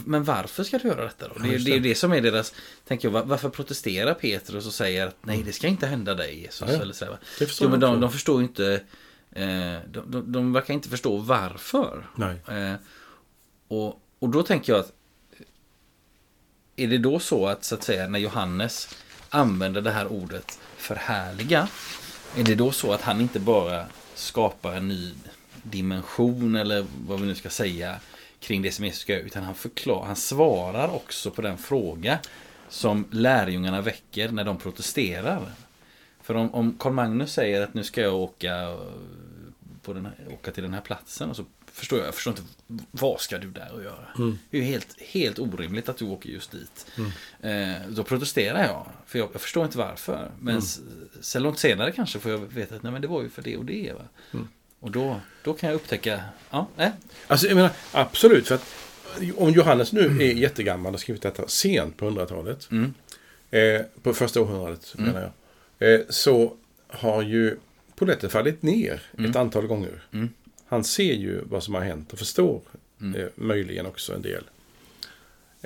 [0.05, 1.33] Men varför ska du göra detta då?
[1.37, 1.89] Ja, Det, det är det.
[1.89, 2.53] det som är deras...
[2.87, 6.39] Tänker jag, va- varför protesterar Petrus och säger att nej, det ska inte hända dig
[6.41, 6.61] Jesus?
[6.69, 6.81] Ja, ja.
[6.81, 7.05] Eller så?
[7.39, 8.81] Det jo, men de, de förstår inte...
[9.31, 12.07] Eh, de, de, de verkar inte förstå varför.
[12.15, 12.35] Nej.
[12.47, 12.75] Eh,
[13.67, 14.91] och, och då tänker jag att
[16.75, 18.89] är det då så att, så att säga, när Johannes
[19.29, 21.67] använder det här ordet förhärliga,
[22.35, 23.85] är det då så att han inte bara
[24.15, 25.13] skapar en ny
[25.63, 27.99] dimension eller vad vi nu ska säga
[28.45, 32.19] kring det som Jesus ska göra, utan han, förklar, han svarar också på den fråga
[32.69, 35.51] som lärjungarna väcker när de protesterar.
[36.21, 38.77] För om, om Carl Magnus säger att nu ska jag åka, eh,
[39.81, 42.43] på den här, åka till den här platsen och så förstår jag, jag förstår inte
[42.91, 44.07] vad ska du där och göra?
[44.17, 44.37] Mm.
[44.49, 46.87] Det är ju helt, helt orimligt att du åker just dit.
[46.97, 47.75] Mm.
[47.75, 50.31] Eh, då protesterar jag, för jag, jag förstår inte varför.
[50.39, 50.65] Men Mm.
[51.21, 53.57] sen långt senare kanske får jag veta att nej, men det var ju för det
[53.57, 53.93] och det.
[53.93, 54.01] Va?
[54.33, 54.47] Mm.
[54.85, 56.91] Och då, då kan jag upptäcka, ja, nej.
[57.27, 58.47] Alltså, jag menar, absolut.
[58.47, 58.65] För att
[59.37, 62.67] om Johannes nu är jättegammal och skrivit detta sent på 100-talet.
[62.71, 62.93] Mm.
[63.51, 65.09] eh, på första århundradet Mm.
[65.11, 65.31] menar
[65.79, 66.55] jag, eh, så
[66.87, 67.57] har ju
[67.95, 69.29] polletten fallit ner Mm.
[69.31, 70.03] ett antal gånger.
[70.13, 70.29] Mm.
[70.67, 72.61] Han ser ju vad som har hänt och förstår
[73.01, 73.21] Mm.
[73.21, 74.43] eh, möjligen också en del.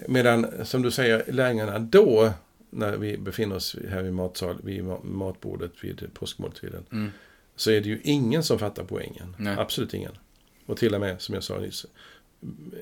[0.07, 2.33] Medan, som du säger, lärjungarna då,
[2.69, 7.11] när vi befinner oss här vid, matsal, vid ma- matbordet vid påskmåltiden, Mm.
[7.59, 9.35] Så är det ju ingen som fattar poängen.
[9.39, 9.55] Nej.
[9.57, 10.17] Absolut ingen.
[10.65, 11.85] Och till och med, som jag sa nyss,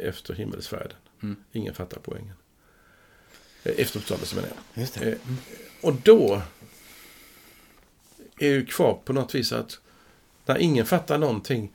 [0.02, 0.98] efter himmelsfärden.
[1.24, 1.36] Mm.
[1.52, 2.34] Ingen fattar poängen.
[3.64, 4.82] Eh, Efter uppståndelsen menar jag.
[4.82, 5.14] Just Eh,
[5.82, 6.42] Och då
[8.40, 9.80] är ju kvar på något vis att
[10.46, 11.74] när ingen fattar någonting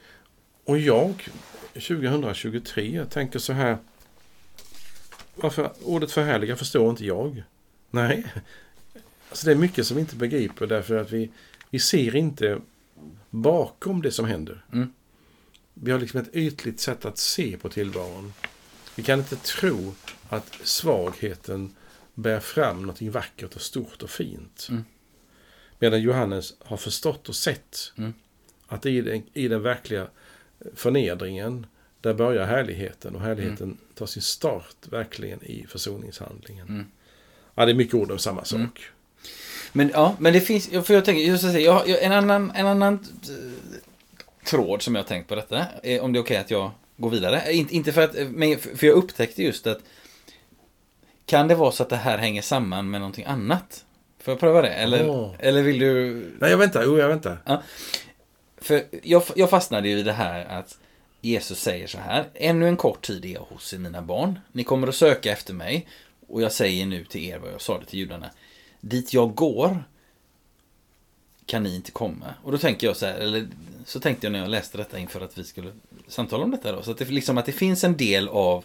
[0.65, 1.29] och jag
[1.75, 3.79] 2023 tänker så här
[5.35, 7.43] varför ordet förhärliga förstår inte jag?
[7.91, 8.27] Nej,
[9.29, 11.31] alltså det är mycket som vi inte begriper därför att vi,
[11.71, 12.59] vi ser inte
[13.31, 14.65] bakom det som händer.
[14.73, 14.93] Mm.
[15.75, 18.33] Vi har liksom ett ytligt sätt att se på tillvaron.
[18.95, 19.95] Vi kan inte tro
[20.29, 21.75] att svagheten
[22.15, 24.67] bär fram något vackert och stort och fint.
[24.71, 24.85] Mm.
[25.79, 28.13] Medan Johannes har förstått och sett Mm.
[28.67, 30.07] att i den, i den verkliga
[30.75, 31.67] förnedringen
[32.01, 36.69] där börjar härligheten och härligheten tar sin start verkligen i försoningshandlingen.
[36.69, 36.87] Mm.
[37.55, 38.85] Ja, det är mycket ord om samma sak.
[39.73, 42.53] Men ja, men det finns, för jag tänker, just att säga, jag, jag, en annan,
[42.55, 43.79] en annan eh,
[44.47, 47.11] tråd som jag har tänkt på detta, är om det är okej att jag går
[47.11, 47.41] vidare.
[47.41, 49.79] Eh, Inte, inte för att, eh, men för jag upptäckte just att
[51.27, 53.85] kan det vara så att det här hänger samman med någonting annat?
[54.23, 54.69] Får jag pröva det?
[54.69, 55.35] Eller, Åh.
[55.39, 56.83] eller vill du Nej, jag väntar.
[56.85, 57.63] Jo, jag väntar.
[58.61, 60.79] För jag, jag fastnade ju i det här att
[61.21, 62.29] Jesus säger så här.
[62.35, 64.39] Ännu en kort tid är jag hos er mina barn.
[64.53, 65.87] Ni kommer att söka efter mig.
[66.29, 68.31] Och jag säger nu till er vad jag sa det till judarna.
[68.85, 69.85] Dit jag går
[71.47, 72.35] kan ni inte komma.
[72.43, 73.49] Och då tänker jag så här, eller
[73.85, 75.73] så tänkte jag när jag läste detta inför att vi skulle
[76.09, 76.83] samtala om detta då.
[76.83, 78.65] Så att det, liksom att det finns en del av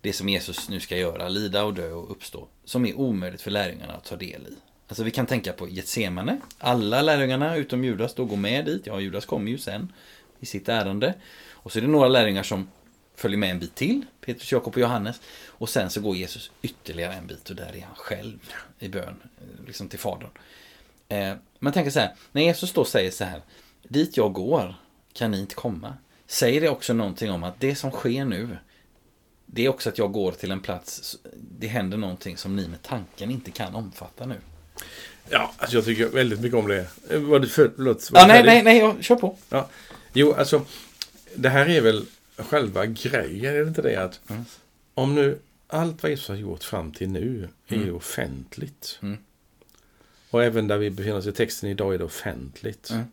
[0.00, 3.50] det som Jesus nu ska göra, lida och dö och uppstå, som är omöjligt för
[3.50, 4.54] lärjungarna att ta del i.
[4.88, 6.40] Alltså vi kan tänka på Getsemane.
[6.58, 8.86] Alla lärjungarna utom Judas då går med dit.
[8.86, 9.92] Ja, Judas kommer ju sen
[10.40, 11.14] i sitt ärende.
[11.50, 12.68] Och så är det några lärjungar som
[13.22, 14.02] följer med en bit till.
[14.20, 15.20] Petrus, Jakob och Johannes.
[15.46, 18.38] Och sen så går Jesus ytterligare en bit och där är han själv
[18.78, 19.02] i bön.
[19.40, 20.30] eh, Liksom till Fadern.
[21.08, 23.40] Eh, man tänker så här, när Jesus då säger så här.
[23.82, 24.74] Dit jag går
[25.12, 25.94] kan ni inte komma.
[26.26, 28.56] Säger det också någonting om att det som sker nu.
[29.46, 31.16] Det är också att jag går till en plats.
[31.58, 34.36] Det händer någonting som ni med tanken inte kan omfatta nu.
[35.28, 36.86] Ja, alltså jag tycker väldigt mycket om det.
[37.10, 39.36] Eh, Var det för, förlåt, var Ja, nej, nej, nej, jag kör på.
[40.12, 40.62] Jo, alltså.
[41.34, 43.96] Det här är väl själva grejen, är det inte det?
[43.96, 44.44] Att Mm.
[44.94, 47.94] om nu allt vad Jesus har gjort fram till nu är Mm.
[47.94, 48.98] offentligt.
[49.02, 49.18] Mm.
[50.30, 52.90] Och även där vi befinner oss i texten idag är det offentligt.
[52.90, 53.04] Mm.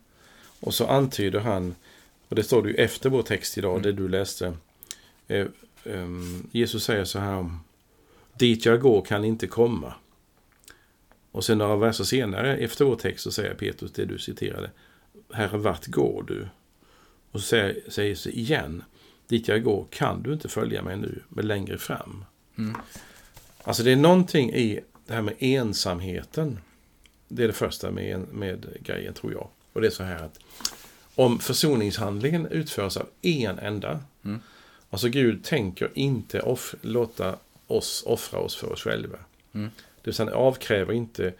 [0.60, 1.74] Och så antyder han,
[2.28, 3.82] och det står det ju efter vår text idag, Mm.
[3.82, 4.56] det du läste.
[5.28, 5.46] Eh,
[5.84, 7.50] ehm, Jesus säger så här,
[8.34, 9.94] dit jag går kan inte komma.
[11.32, 14.70] Och sen några verser senare, efter vår text, så säger Petrus det du citerade.
[15.32, 16.48] Herre, vart går du?
[17.30, 18.84] Och så säger, säger Jesus igen,
[19.30, 22.24] dit jag går kan du inte följa mig nu, men längre fram.
[22.58, 22.76] Mm.
[23.62, 26.58] Alltså det är någonting i det här med ensamheten.
[27.28, 29.48] Det är det första med, med grejen, tror jag.
[29.72, 30.40] Och det är så här att
[31.14, 34.40] om försoningshandlingen utförs av en enda, Mm.
[34.90, 39.18] alltså Gud tänker inte off, låta oss offra oss för oss själva.
[39.52, 39.70] Mm.
[39.76, 41.32] Det vill säga, han avkräver inte,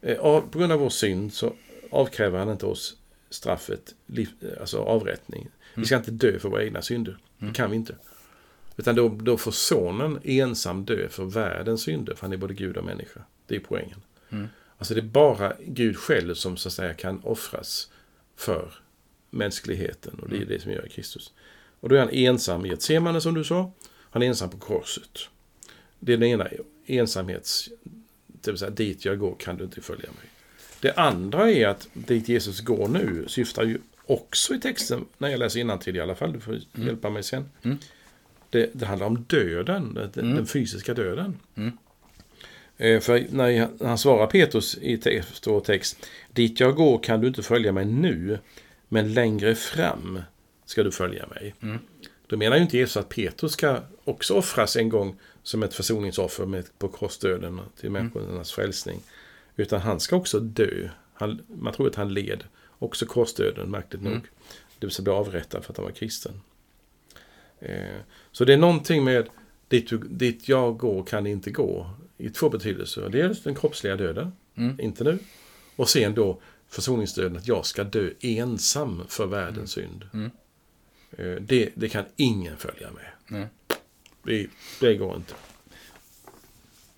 [0.00, 1.54] eh, av, på grund av vår synd så
[1.90, 2.96] avkräver han inte oss
[3.30, 4.28] straffet, liv,
[4.60, 5.48] alltså avrättning.
[5.74, 7.18] Vi ska inte dö för våra egna synder.
[7.38, 7.96] Det kan vi inte.
[8.76, 12.76] Utan då, då får sonen ensam dö för världens synder, för han är både Gud
[12.76, 13.20] och människa.
[13.46, 14.02] Det är poängen.
[14.30, 14.48] Mm.
[14.78, 17.90] Alltså det är bara Gud själv som så att säga kan offras
[18.36, 18.74] för
[19.30, 20.18] mänskligheten.
[20.22, 21.32] Och det är det som gör Kristus.
[21.80, 23.72] Och då är han ensam i ett semane som du sa.
[24.10, 25.28] Han är ensam på korset.
[25.98, 26.48] Det är den ena
[26.86, 27.68] ensamhets...
[28.26, 30.30] Det vill säga, dit jag går kan du inte följa mig.
[30.80, 35.38] Det andra är att dit Jesus går nu syftar ju också i texten, när jag
[35.38, 37.48] läser innantill i alla fall, du får hjälpa mig sen.
[37.62, 37.78] Mm.
[38.50, 40.36] Det, det handlar om döden, den, Mm.
[40.36, 41.38] den fysiska döden.
[41.54, 41.72] Mm.
[42.76, 47.28] Eh, För när han svarar Petrus i te- står text, dit jag går kan du
[47.28, 48.38] inte följa mig nu,
[48.88, 50.20] men längre fram
[50.66, 51.54] ska du följa mig.
[51.62, 51.78] Mm.
[52.26, 56.46] Då menar ju inte Jesus att Petrus ska också offras en gång som ett försoningsoffer
[56.46, 59.00] med, på korsdöden till människornas frälsning.
[59.56, 60.88] Utan han ska också dö.
[61.14, 62.44] Han, man tror att han led
[62.78, 64.12] också korsdöden, märkligt Mm.
[64.12, 64.22] nog.
[64.78, 66.40] Det vill säga bli avrättad för att han var kristen.
[67.60, 67.96] Eh,
[68.32, 69.28] så det är någonting med
[69.68, 73.08] dit, du, dit jag går kan inte gå i två betydelser.
[73.08, 74.80] Dels den kroppsliga döden, Mm.
[74.80, 75.18] inte nu.
[75.76, 80.08] Och sen då försoningsdöden, att jag ska dö ensam för världens synd.
[80.14, 80.30] Mm.
[81.18, 83.48] Eh, Det, det kan ingen följa med.
[84.22, 84.46] Det,
[84.80, 85.34] det går inte.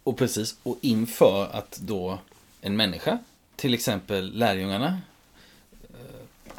[0.03, 2.18] och precis, och inför att då
[2.61, 3.18] en människa,
[3.57, 4.99] till exempel lärjungarna,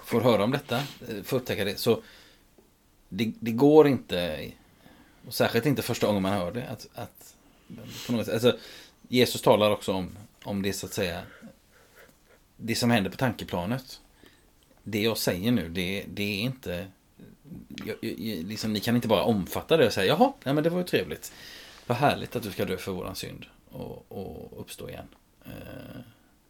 [0.08, 2.02] får höra om detta, eh, får upptäcka det, så
[3.10, 4.52] det, det går inte,
[5.28, 7.36] och särskilt inte första gången man hör det, att, att
[8.08, 8.58] på något sätt, alltså,
[9.08, 11.22] Jesus talar också om, om det så att säga,
[12.58, 14.02] det som händer på tankeplanet.
[14.84, 16.88] Det jag säger nu, det, det är inte,
[17.86, 20.70] jag, jag, liksom, ni kan inte bara omfatta det och säga, jaha, nej, men det
[20.70, 21.32] var ju trevligt.
[21.88, 25.08] Vad härligt att du ska dö för våran synd och, och uppstå igen.
[25.46, 25.52] Eh,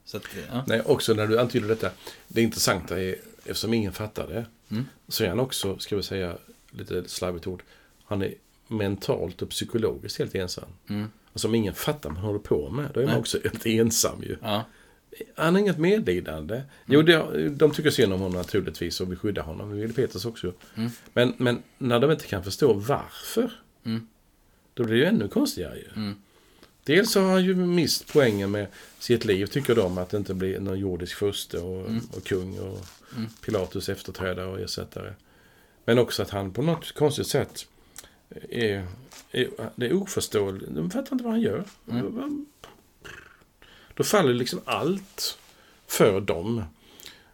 [0.06, 0.64] så att, ja.
[0.68, 1.92] Nej, också när du antyder detta.
[2.28, 3.16] Det intressanta är,
[3.50, 4.86] eftersom ingen fattar det, Mm.
[5.08, 6.38] så är han också, ska vi säga,
[6.72, 7.64] lite slarvigt ord,
[8.06, 8.34] han är
[8.68, 10.70] mentalt och psykologiskt helt ensam.
[10.90, 11.12] Mm.
[11.34, 13.20] Alltså om ingen fattar vad han håller på med, då är man Nej.
[13.20, 14.38] också helt ensam ju.
[14.42, 14.66] Ja.
[15.36, 16.62] Han har inget medlidande.
[16.86, 19.70] Jo, det, de tycker synd om honom naturligtvis och vill skydda honom.
[19.70, 20.54] Det vill Petrus också.
[20.76, 20.90] Mm.
[21.14, 23.52] Men, men när de inte kan förstå varför,
[23.86, 24.08] Mm.
[24.74, 25.88] då blir det ju ännu konstigare ju.
[25.96, 26.16] Mm.
[26.88, 28.68] Dels har han ju mist poängen med
[29.00, 32.02] sitt liv, tycker de, att det inte blir någon jordisk furste och, Mm.
[32.18, 32.80] och kung och
[33.16, 33.30] Mm.
[33.46, 35.14] Pilatus efterträdare och ersättare.
[35.86, 37.68] Men också att han på något konstigt sätt
[38.50, 38.88] är,
[39.32, 40.66] är, det är oförståeligt.
[40.76, 41.64] De fattar inte vad han gör.
[41.92, 42.46] Mm.
[43.94, 45.38] Då faller liksom allt
[45.88, 46.64] för dem.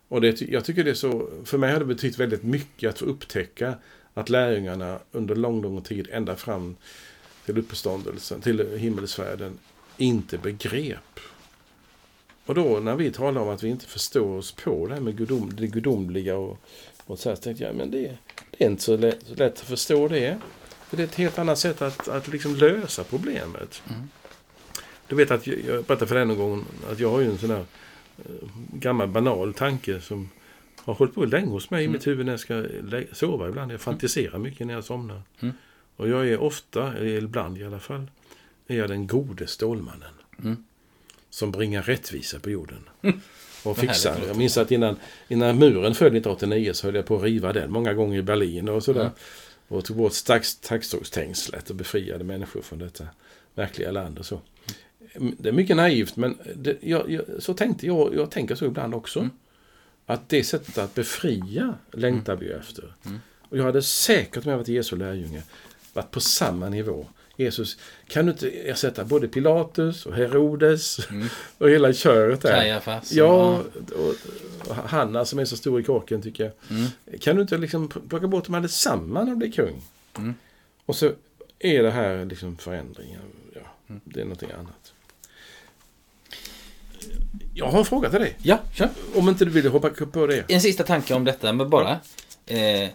[0.08, 3.00] Och det, jag tycker det är så, för mig har det betytt väldigt mycket att
[3.00, 3.76] få upptäcka
[4.14, 6.76] att lärjungarna under lång, lång tid, ända fram
[7.46, 9.60] till uppståndelsen, till himmelsfärden,
[9.98, 11.20] inte begrep.
[12.46, 15.18] Och då när vi talar om att vi inte förstår oss på det här med
[15.18, 16.58] gudom, det gudomliga och,
[17.06, 18.18] och så här, så tänkte jag, men det,
[18.52, 20.40] det är inte så lätt, så lätt att förstå det.
[20.88, 23.82] För det är ett helt annat sätt att, att liksom lösa problemet.
[23.90, 24.10] Mm.
[25.08, 27.38] Du vet att jag, jag berättade för dig någon gång att jag har ju en
[27.38, 27.66] sån där
[28.18, 30.30] eh, gammal banal tanke som
[30.78, 31.94] har hållit på länge hos mig i Mm.
[31.94, 32.66] mitt huvud när jag ska
[33.12, 33.72] sova ibland.
[33.72, 35.22] Jag fantiserar mycket när jag somnar.
[35.42, 35.56] Mm.
[35.96, 38.12] Och jag är ofta, eller ibland i alla fall,
[38.68, 40.14] är jag den gode Stålmannen.
[40.44, 40.64] Mm.
[41.30, 42.90] Som bringar rättvisa på jorden.
[43.64, 44.20] Och Vad fixar.
[44.28, 44.96] Jag minns att innan,
[45.28, 48.70] innan muren föll 1989 så höll jag på att riva den många gånger i Berlin
[48.70, 49.02] och sådär.
[49.02, 49.14] Mm.
[49.68, 50.14] Och tog bort
[50.62, 53.08] taggtrådstängslet och befriade människor från detta
[53.56, 54.42] märkliga land och så.
[55.16, 58.16] Det är mycket naivt men det, jag, jag, så tänkte jag.
[58.16, 59.20] Jag tänker så ibland också.
[59.20, 59.32] Mm.
[60.06, 62.94] Att det sättet att befria längtar vi efter.
[63.06, 63.20] Mm.
[63.50, 65.44] Och jag hade säkert, om jag varit Jesu lärjunge,
[65.94, 67.06] varit på samma nivå.
[67.36, 67.78] Jesus,
[68.08, 71.28] kan du inte ersätta både Pilatus och Herodes Mm.
[71.58, 72.52] och hela köret där?
[72.62, 73.12] Kajafas.
[73.12, 73.62] Ja,
[73.96, 74.16] och,
[74.70, 76.54] och Hanna som är så stor i korken tycker jag.
[76.78, 76.90] Mm.
[77.20, 79.82] Kan du inte liksom plocka bort dem allesammans och bli kung?
[80.18, 80.34] Mm.
[80.86, 81.12] Och så
[81.60, 83.22] är det här liksom förändringen.
[83.54, 84.02] Ja, Mm.
[84.06, 84.94] det är någonting annat.
[87.54, 88.38] Jag har en fråga till dig.
[88.42, 88.90] Ja, kör.
[89.16, 90.44] Om inte du vill hoppa på det.
[90.48, 92.00] En sista tanke om detta, men bara.
[92.46, 92.90] Eh,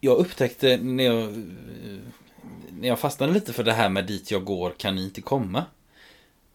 [0.00, 1.98] jag upptäckte när jag, eh,
[2.70, 5.64] när jag fastnade lite för det här med dit jag går kan ni inte komma.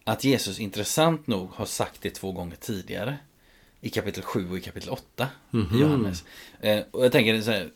[0.04, 3.18] Att Jesus intressant nog har sagt det två gånger tidigare.
[3.80, 5.76] I kapitel 7 och i kapitel 8 Mhm.
[5.76, 6.24] i Johannes.
[6.60, 7.70] Eh, och jag tänker så här.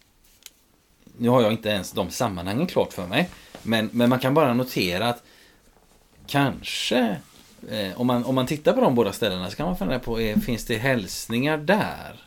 [1.17, 3.31] Nu har jag inte ens de sammanhangen klart för mig.
[3.63, 5.23] Men, men man kan bara notera att
[6.27, 7.17] kanske
[7.71, 10.21] Eh, om, man, om man tittar på de båda ställena så kan man fundera på,
[10.21, 12.21] är, finns det hälsningar där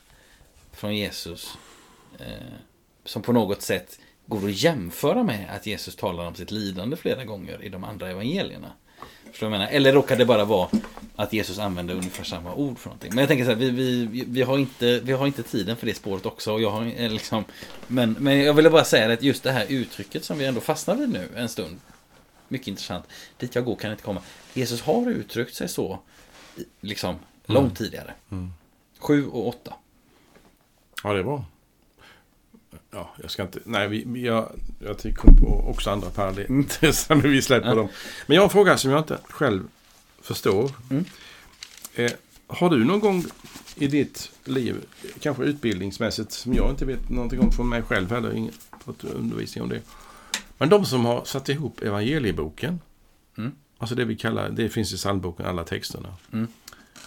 [0.71, 1.57] från Jesus
[2.19, 2.25] eh,
[3.05, 7.25] som på något sätt går att jämföra med att Jesus talar om sitt lidande flera
[7.25, 8.71] gånger i de andra evangelierna?
[9.31, 9.71] Förstår du vad jag menar?
[9.75, 10.69] Eller råkar det bara vara
[11.15, 13.09] att Jesus använder ungefär samma ord för någonting?
[13.09, 15.87] Men jag tänker så här, vi, vi, vi, har inte, vi har inte tiden för
[15.87, 16.53] det spåret också.
[16.53, 17.43] Och jag har, eh, liksom,
[17.87, 20.95] men, men jag ville bara säga att just det här uttrycket som vi ändå fastnar
[20.95, 21.79] vid nu en stund.
[22.47, 23.05] Mycket intressant.
[23.37, 24.21] Dit jag går kan inte komma.
[24.53, 25.99] Jesus har uttryckt sig så
[26.81, 28.13] liksom långt tidigare.
[28.31, 28.51] Mm.
[28.99, 29.73] Sju och åtta.
[31.03, 31.45] Ja, det är bra.
[32.91, 33.59] Ja, jag ska inte...
[33.65, 36.49] Nej, vi, jag, jag ty- kom på också andra paralleller.
[37.23, 37.75] Nu vi släpper Ja.
[37.75, 37.87] dem.
[38.27, 39.63] Men jag har en fråga som jag inte själv
[40.21, 40.71] förstår.
[40.89, 41.05] Mm.
[41.95, 42.11] Eh,
[42.47, 43.25] har du någon gång
[43.75, 44.75] i ditt liv,
[45.19, 48.53] kanske utbildningsmässigt, som jag inte vet någonting om från mig själv heller, ingen
[48.85, 49.81] fått undervisning om det.
[50.57, 52.79] Men de som har satt ihop evangelieboken,
[53.37, 53.51] Mm.
[53.77, 56.15] alltså det vi kallar, det finns i psalmboken, alla texterna.
[56.33, 56.47] Mm.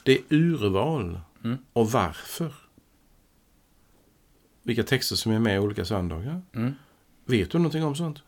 [0.03, 1.21] Det är urval.
[1.45, 1.59] Mm.
[1.73, 2.53] Och varför?
[4.67, 6.43] Vilka texter som är med i olika söndagar.
[6.55, 6.75] Mm.
[7.25, 8.19] Vet du någonting om sånt?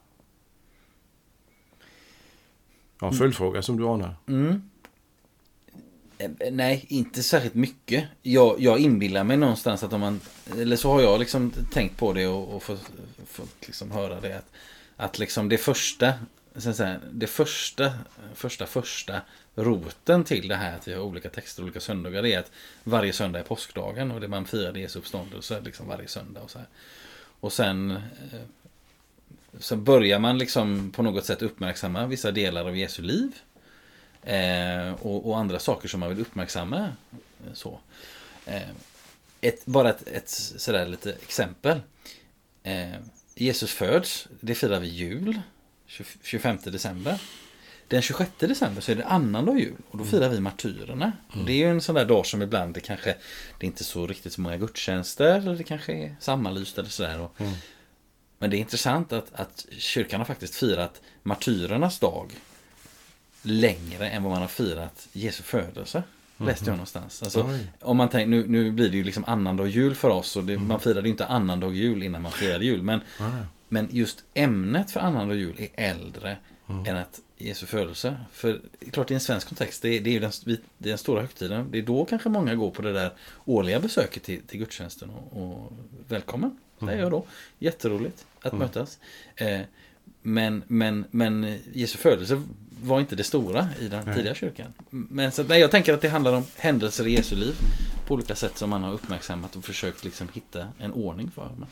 [3.00, 4.14] Ja, följdfråga som du anar.
[4.28, 4.70] Mm.
[6.18, 8.04] Eh, Nej, inte särskilt mycket.
[8.22, 10.20] Jag, jag inbillar mig någonstans att om man,
[10.58, 14.36] eller så har jag liksom tänkt på det och, och fått liksom höra det.
[14.38, 14.52] Att,
[14.96, 16.12] att liksom det första,
[16.58, 17.92] så att säga, det första,
[18.34, 19.20] första, första
[19.54, 22.50] roten till det här att vi har olika texter olika söndagar det är att
[22.84, 26.58] varje söndag är påskdagen och det man firar Jesu uppståndelse liksom varje söndag och så
[26.58, 26.68] här.
[27.40, 28.40] Och sen eh,
[29.58, 33.32] så börjar man liksom på något sätt uppmärksamma vissa delar av Jesu liv.
[34.22, 36.78] Eh, och, och, andra saker som man vill uppmärksamma.
[36.78, 37.80] Eh, så.
[38.46, 38.70] Eh,
[39.40, 41.80] ett, bara ett, ett sådär lite exempel.
[42.62, 42.94] Eh,
[43.34, 45.40] Jesus föds, det firar vi jul.
[46.22, 47.20] 25 december.
[47.88, 50.10] Den 26 december så är det annandag jul och då mm.
[50.10, 51.12] firar vi martyrerna.
[51.34, 51.46] Mm.
[51.46, 53.16] det är ju en sån där dag som ibland det kanske
[53.58, 57.28] Det är inte så riktigt så många gudstjänster eller det kanske är sammanlyst eller sådär.
[57.38, 57.52] Mm.
[58.38, 62.30] Men det är intressant att, att kyrkan har faktiskt firat martyrernas dag
[63.42, 66.02] längre än vad man har firat Jesu födelse.
[66.38, 66.48] Mm.
[66.48, 67.22] Läste jag någonstans.
[67.22, 70.44] Alltså, om man tänker, nu, nu blir det ju liksom annandag jul för oss och
[70.44, 70.68] det, mm.
[70.68, 72.82] man firade ju inte annandag jul innan man firade jul.
[72.82, 73.00] Men,
[73.68, 76.36] men just ämnet för annandag jul är äldre
[76.68, 76.86] mm.
[76.86, 78.16] än att Jesu födelse.
[78.32, 78.60] För
[78.92, 81.70] klart i en svensk kontext, det är, det är den, det är den stora högtiden.
[81.70, 83.12] Det är då kanske många går på det där
[83.44, 85.72] årliga besöket till, till gudstjänsten och, och
[86.08, 86.58] välkommen.
[86.78, 87.26] Det är jag då.
[87.58, 88.58] Jätteroligt att mm.
[88.58, 88.98] mötas.
[89.36, 89.60] Eh,
[90.22, 92.42] men, men, men Jesu födelse
[92.82, 94.16] var inte det stora i den nej.
[94.16, 94.72] tidiga kyrkan.
[94.90, 97.54] Men så, nej, jag tänker att det handlar om händelser i Jesu liv
[98.06, 101.50] på olika sätt som man har uppmärksammat och försökt liksom hitta en ordning för.
[101.58, 101.68] Men...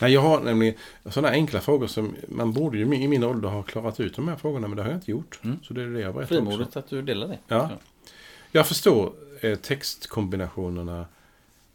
[0.00, 0.74] Nej, jag har nämligen
[1.04, 4.36] sådana enkla frågor som man borde ju i min ålder ha klarat ut de här
[4.36, 5.38] frågorna men det har jag inte gjort.
[5.42, 5.58] Mm.
[5.62, 6.78] Så det är det jag berättar Frimodigt också.
[6.78, 7.38] att du delar det.
[7.48, 7.56] Ja.
[7.56, 7.78] ja.
[8.52, 11.06] Jag förstår eh, textkombinationerna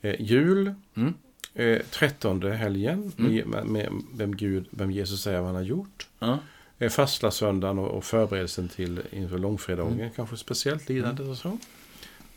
[0.02, 1.14] eh, jul, mm.
[1.54, 3.50] eh, trettonde helgen mm.
[3.50, 6.08] med, med, vem, Gud, vem Jesus säger vad han har gjort.
[6.20, 6.40] Ja.
[6.80, 10.10] Eh, Fastlagssöndagen och, och förberedelsen till inför långfredagen, mm.
[10.16, 11.58] kanske speciellt lidandet och så.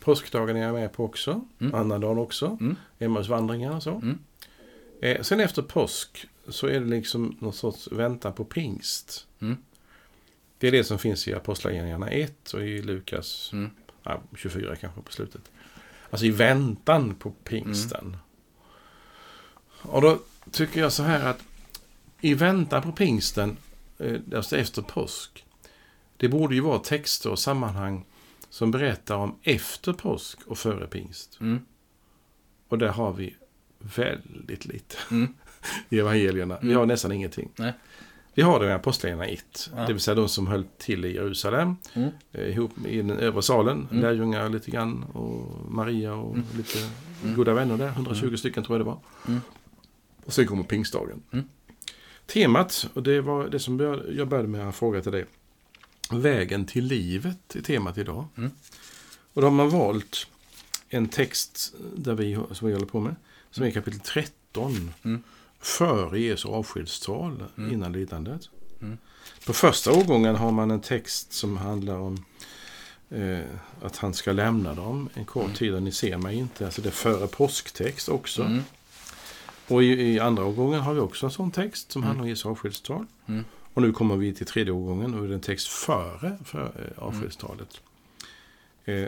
[0.00, 1.44] Påskdagen är jag med på också.
[1.58, 1.74] Mm.
[1.74, 2.58] Annandagen också.
[2.60, 2.76] Mm.
[2.98, 3.90] Emmausvandringar och så.
[5.04, 9.26] Eh, sen efter påsk så är det liksom någon sorts väntan på pingst.
[9.40, 9.56] Mm.
[10.58, 13.70] Det är det som finns i Apostlagärningarna 1 och i Lukas mm.
[14.02, 15.50] ja, 24 kanske på slutet.
[16.10, 18.06] Alltså i väntan på pingsten.
[18.06, 18.18] Mm.
[19.82, 20.18] Och då
[20.50, 21.44] tycker jag så här att
[22.20, 23.56] i väntan på pingsten,
[23.98, 25.44] eh, alltså efter påsk,
[26.16, 28.06] det borde ju vara texter och sammanhang
[28.50, 31.40] som berättar om efter påsk och före pingst.
[31.40, 31.60] Mm.
[32.68, 33.36] Och där har vi
[33.96, 35.34] väldigt lite mm.
[35.88, 36.58] i evangelierna.
[36.60, 36.78] Vi mm.
[36.78, 37.48] har nästan ingenting.
[37.56, 37.72] Nej.
[38.34, 39.70] Vi har det i Apostlagärningarna 1.
[39.76, 39.86] Ja.
[39.86, 41.76] Det vill säga de som höll till i Jerusalem.
[41.94, 42.10] Mm.
[42.32, 43.88] Eh, ihop i den övre salen.
[43.90, 44.02] Mm.
[44.02, 45.02] Lärjungar lite grann.
[45.02, 46.46] Och Maria och mm.
[46.56, 46.78] lite
[47.22, 47.36] mm.
[47.36, 47.88] goda vänner där.
[47.88, 48.36] 120 mm.
[48.36, 48.98] stycken tror jag det var.
[49.28, 49.40] Mm.
[50.24, 51.22] Och sen kommer pingstdagen.
[52.26, 53.80] Temat, och det var det som
[54.16, 55.24] jag började med att fråga till dig.
[56.10, 58.24] Vägen till livet är temat idag.
[59.34, 60.26] Och då har man valt
[60.88, 63.14] en text där vi, som vi håller på med
[63.54, 64.94] som är kapitel 13.
[65.02, 65.22] Mm.
[65.60, 67.72] Före Jesu avskedstal mm.
[67.72, 68.48] innan lidandet.
[68.80, 68.98] Mm.
[69.46, 72.24] På första årgången har man en text som handlar om
[73.10, 73.40] eh,
[73.82, 75.56] att han ska lämna dem en kort mm.
[75.56, 76.64] tid och ni ser mig inte.
[76.64, 78.42] Alltså det är före påsktext också.
[78.42, 78.62] Mm.
[79.68, 82.08] Och i, i, andra årgången har vi också en sån text som mm.
[82.08, 83.06] handlar om Jesu avskedstal.
[83.74, 87.02] Och nu kommer vi till tredje årgången och det är en text före för, eh,
[87.02, 87.80] avskedstalet.
[88.84, 89.06] Eh,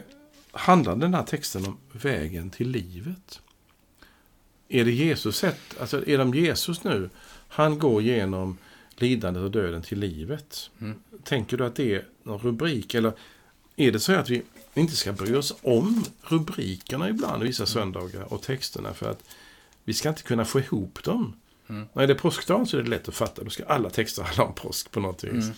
[0.53, 3.41] handlar den här texten om vägen till livet?
[4.69, 7.11] Är det Jesus sätt, alltså är de Jesus nu?
[7.49, 8.59] Han går genom
[8.97, 10.71] lidandet och döden till livet.
[10.81, 10.95] Mm.
[11.25, 12.95] Tänker du att det är någon rubrik?
[12.95, 13.13] Eller
[13.77, 14.43] är det så att vi
[14.75, 17.67] inte ska bry oss om rubrikerna ibland vissa mm.
[17.67, 19.25] söndagar och texterna för att
[19.85, 21.37] vi ska inte kunna få ihop dem?
[21.69, 21.87] Mm.
[21.93, 23.45] När det är påskdagen så är det lätt att fatta.
[23.45, 25.45] Då ska alla texter handla om påsk på något vis.
[25.45, 25.57] Mm.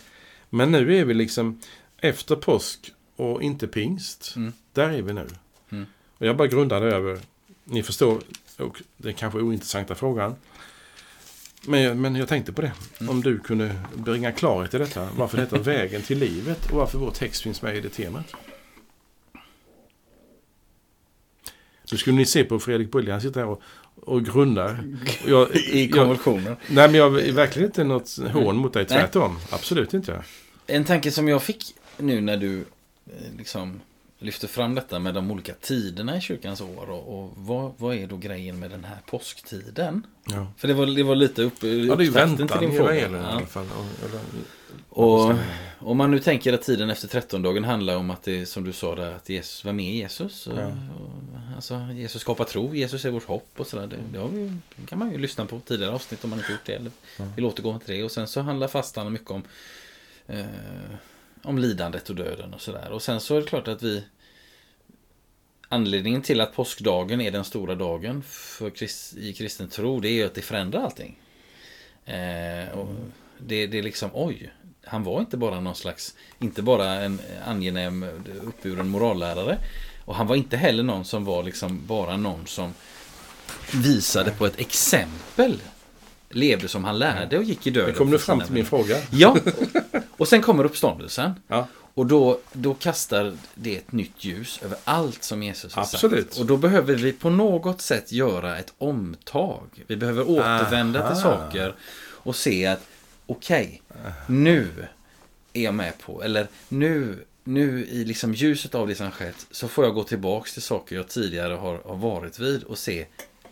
[0.50, 1.60] Men nu är vi liksom
[1.96, 4.32] efter påsk och inte pingst.
[4.36, 4.52] Mm.
[4.72, 5.26] Där är vi nu.
[5.70, 5.86] Mm.
[6.18, 7.20] Och jag bara grundade över,
[7.64, 8.22] ni förstår,
[8.58, 10.34] och är kanske ointressanta frågan.
[11.66, 12.72] Men jag, men jag tänkte på det.
[13.00, 13.10] Mm.
[13.10, 15.08] Om du kunde bringa klarhet i detta.
[15.16, 18.34] Varför det heter Vägen till livet och varför vår text finns med i det temat.
[21.92, 23.62] Nu skulle ni se på Fredrik Bulle, han sitter här och,
[23.94, 24.84] och grundar.
[25.26, 26.56] Jag, I konvulsioner.
[26.68, 28.86] Nej, men jag är verkligen inte något hån mot dig.
[28.86, 29.34] Tvärtom.
[29.34, 29.42] Nej.
[29.50, 30.24] Absolut inte.
[30.66, 32.58] En tanke som jag fick nu när du
[33.06, 33.80] eh, liksom
[34.18, 36.90] lyfter fram detta med de olika tiderna i kyrkans år.
[36.90, 40.06] Och, och vad, vad är då grejen med den här påsktiden?
[40.24, 40.46] Ja.
[40.56, 42.94] För det var, det var lite upp, ja, det är väntan till din fråga.
[42.94, 43.24] Gäller, ja.
[43.24, 43.66] i alla fall.
[44.88, 45.34] Och
[45.78, 48.94] om man nu tänker att tiden efter trettondagen handlar om att det som du sa
[48.94, 50.48] där, att Jesus, vem är Jesus?
[50.56, 50.66] Ja.
[50.66, 53.86] Och, alltså, Jesus skapar tro, Jesus är vårt hopp och sådär.
[53.86, 54.52] Det, det, vi,
[54.86, 56.74] kan man ju lyssna på tidigare avsnitt om man inte gjort det.
[56.74, 57.24] Eller ja.
[57.36, 58.04] vill återgå till det.
[58.04, 59.42] Och sen så handlar fastan mycket om
[60.26, 60.44] eh,
[61.48, 62.90] om lidandet och döden och sådär.
[62.90, 64.04] Och sen så är det klart att vi
[65.70, 70.12] Anledningen till att påskdagen är den stora dagen för krist, i kristen tro det är
[70.12, 71.18] ju att det förändrar allting.
[72.04, 72.88] Eh, och
[73.38, 74.52] det, det är liksom oj,
[74.84, 78.02] han var inte bara någon slags, inte bara en angenäm
[78.42, 79.58] uppburen morallärare.
[80.04, 82.74] Och han var inte heller någon som var liksom bara någon som
[83.72, 85.58] visade på ett exempel
[86.30, 87.90] levde som han lärde och gick i döden.
[87.90, 88.96] Det kom nu för fram till min fråga.
[89.10, 89.36] Ja,
[90.18, 91.34] och sen kommer uppståndelsen.
[91.48, 91.66] Ja.
[91.94, 96.26] Och då, då kastar det ett nytt ljus över allt som Jesus har Absolut.
[96.28, 96.40] sagt.
[96.40, 99.84] Och då behöver vi på något sätt göra ett omtag.
[99.86, 101.08] Vi behöver återvända Aha.
[101.08, 102.80] till saker och se att
[103.26, 103.82] okej,
[104.26, 104.68] nu
[105.52, 109.68] är jag med på, eller nu, nu i liksom ljuset av det som skett så
[109.68, 113.06] får jag gå tillbaks till saker jag tidigare har, har varit vid och se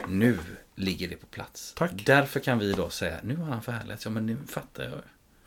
[0.09, 0.39] nu
[0.75, 1.73] ligger det på plats.
[1.77, 1.91] Tack.
[2.07, 4.05] Därför kan vi idag säga nu har han förhärligats.
[4.05, 4.93] Ja, men nu fattar jag.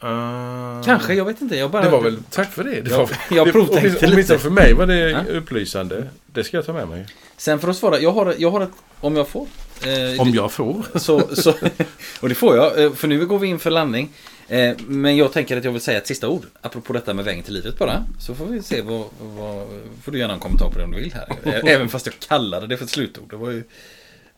[0.04, 1.56] Uh, Kanske, jag vet inte.
[1.56, 2.82] Jag bara, Det var väl, tack för det.
[2.82, 4.38] det Ja, var, jag provtänkte åtminstone- lite.
[4.40, 5.24] För mig var det Ja.
[5.24, 6.10] upplysande.
[6.26, 7.06] Det ska jag ta med mig.
[7.38, 8.70] Sen för att svara, jag har, jag har ett,
[9.00, 9.48] om jag får.
[9.86, 11.00] eh, Om jag får.
[11.00, 11.54] Så, så,
[12.22, 14.10] och det får jag, eh, för nu går vi in för landning.
[14.48, 16.44] Eh, Men jag tänker att jag vill säga ett sista ord.
[16.62, 18.04] Apropå detta med vägen till livet bara.
[18.20, 19.68] Så får vi se vad, vad
[20.04, 21.28] får du gärna en kommentar på det om du vill här.
[21.70, 23.30] Även fast jag kallade det för ett slutord.
[23.30, 23.64] Det var ju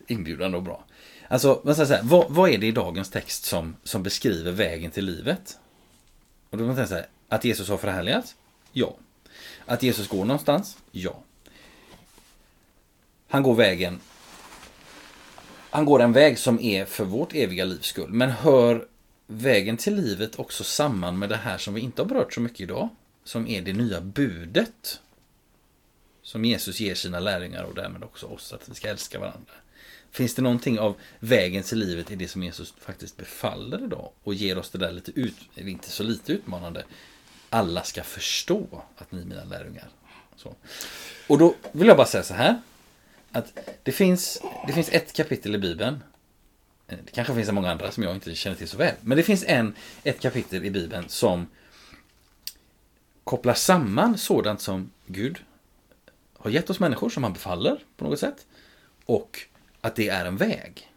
[0.07, 0.85] inbjudande och bra.
[1.31, 5.05] Alltså, men så vad, vad är det i dagens text som, som beskriver vägen till
[5.05, 5.57] livet?
[6.49, 8.35] Och då kan man tänka så här, att Jesus har förhärligats?
[8.71, 8.95] Ja.
[9.65, 10.77] Att Jesus går någonstans?
[10.91, 11.23] Ja.
[13.27, 13.99] Han går vägen
[15.69, 18.11] han går en väg som är för vårt eviga livs skull.
[18.11, 18.87] Men hör
[19.27, 22.61] vägen till livet också samman med det här som vi inte har berört så mycket
[22.61, 22.89] idag.
[23.23, 24.99] Som är det nya budet.
[26.21, 29.53] Som Jesus ger sina lärjungar och därmed också oss att vi ska älska varandra.
[30.11, 34.11] Finns det någonting av vägen till livet i det som Jesus faktiskt befaller idag?
[34.23, 36.83] Och ger oss det där lite ut, inte så lite utmanande.
[37.49, 39.89] Alla ska förstå att ni är mina lärjungar.
[40.35, 40.55] Så.
[41.27, 42.61] Och då vill jag bara säga så här.
[43.31, 46.03] Att det finns, det finns ett kapitel i Bibeln.
[46.87, 48.95] Eh, det kanske finns många andra som jag inte känner till så väl.
[49.01, 51.47] Men det finns en, ett kapitel i Bibeln som
[53.23, 55.37] kopplar samman sådant som Gud
[56.37, 58.45] har gett oss människor som han befaller på något sätt.
[59.05, 59.39] Och
[59.81, 60.87] att det är en väg.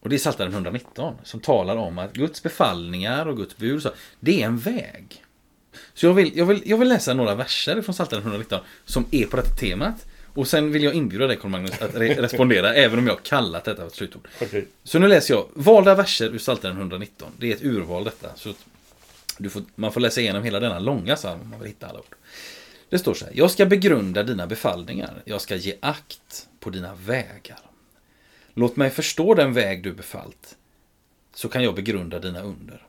[0.00, 3.90] Och det är Psaltaren 119 som talar om att Guds befallningar och Guds bud, så,
[4.20, 5.24] det är en väg.
[5.94, 9.26] Så jag vill, jag, vill, jag vill läsa några verser från Psaltaren 119 som är
[9.26, 10.06] på detta temat.
[10.34, 13.20] Och sen vill jag inbjuda dig Carl Magnus att re- respondera även om jag har
[13.20, 14.28] kallat detta för ett slutord.
[14.42, 14.68] Okej.
[14.84, 17.32] Så nu läser jag valda verser ur Psaltaren 119.
[17.38, 18.28] Det är ett urval detta.
[18.36, 18.52] Så
[19.50, 22.14] får, man får läsa igenom hela denna långa psalm om man vill hitta alla ord.
[22.88, 23.32] Det står så här.
[23.36, 25.22] Jag ska begrunda dina befallningar.
[25.24, 27.58] Jag ska ge akt på dina vägar.
[28.58, 30.56] Låt mig förstå den väg du befallt.
[31.34, 32.86] Så kan jag begrunda dina under.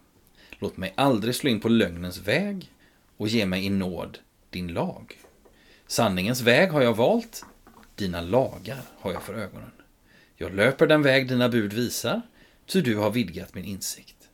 [0.60, 2.72] Låt mig aldrig slå in på lögnens väg
[3.18, 4.18] och ge mig i nåd
[4.50, 5.18] din lag.
[5.88, 7.46] Sanningens väg har jag valt,
[7.96, 9.72] dina lagar har jag för ögonen.
[10.36, 12.22] Jag löper den väg dina bud visar,
[12.66, 14.30] ty du har vidgat min insikt.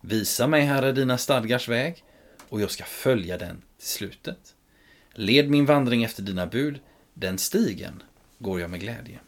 [0.00, 2.04] Visa mig, Herre, dina stadgars väg,
[2.48, 4.54] och jag ska följa den till slutet.
[5.12, 6.80] Led min vandring efter dina bud,
[7.14, 8.02] den stigen
[8.38, 9.18] går jag med glädje.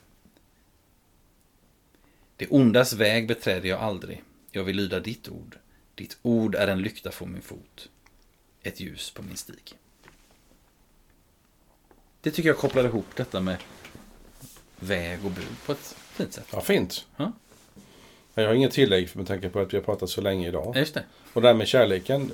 [2.40, 5.58] Det ondas väg beträder jag aldrig, jag vill lyda ditt ord.
[5.94, 7.88] Ditt ord är en lykta för min fot,
[8.62, 9.72] ett ljus på min stig.
[12.20, 13.56] Det tycker jag kopplar ihop detta med
[14.78, 16.46] väg och bud på ett fint sätt.
[16.52, 17.06] Ja, fint.
[17.16, 17.32] Ja.
[18.34, 20.76] Jag har inget tillägg med tanke på att vi har pratat så länge idag.
[20.76, 21.04] Just det.
[21.32, 22.30] Och det här med kärleken,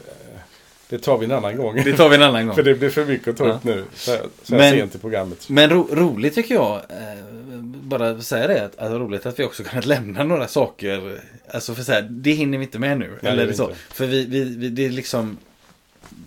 [0.89, 1.77] det tar vi en annan gång.
[1.85, 2.55] Det tar vi en annan gång.
[2.57, 3.53] För det blir för mycket att ta Ja.
[3.55, 3.85] upp nu.
[3.95, 5.49] Så här, så här Men- sent i programmet.
[5.49, 9.63] Men ro, roligt tycker jag, eh, bara säga det, att, att roligt att vi också
[9.65, 11.21] kunnat lämna några saker.
[11.49, 13.19] Alltså för så här, det hinner vi inte med nu.
[13.23, 13.63] Nej, eller så.
[13.65, 13.77] inte.
[13.91, 15.37] För vi, vi, vi, det är liksom,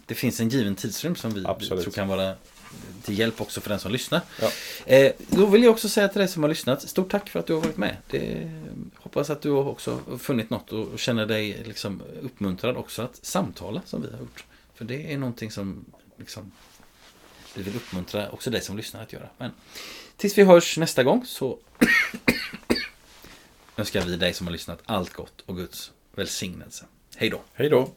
[0.05, 1.83] det finns en given tidsrymd som vi, Absolut.
[1.83, 2.33] tror kan vara
[3.03, 4.21] till hjälp också för den som lyssnar.
[4.41, 4.49] Ja.
[4.85, 7.45] Eh, då vill jag också säga till dig som har lyssnat, stort tack för att
[7.47, 7.95] du har varit med.
[8.11, 8.51] Det,
[8.95, 13.81] hoppas att du har också funnit något och känner dig liksom uppmuntrad också att samtala
[13.85, 14.43] som vi har gjort.
[14.79, 15.85] För det är någonting som
[16.17, 16.51] liksom,
[17.55, 19.29] vi vill uppmuntra också dig som lyssnar att göra.
[19.37, 19.51] Men
[20.17, 21.59] tills vi hörs nästa gång så
[23.77, 26.85] önskar vi dig som har lyssnat allt gott och Guds välsignelse.
[27.15, 27.41] Hej då!
[27.53, 27.91] Hej då.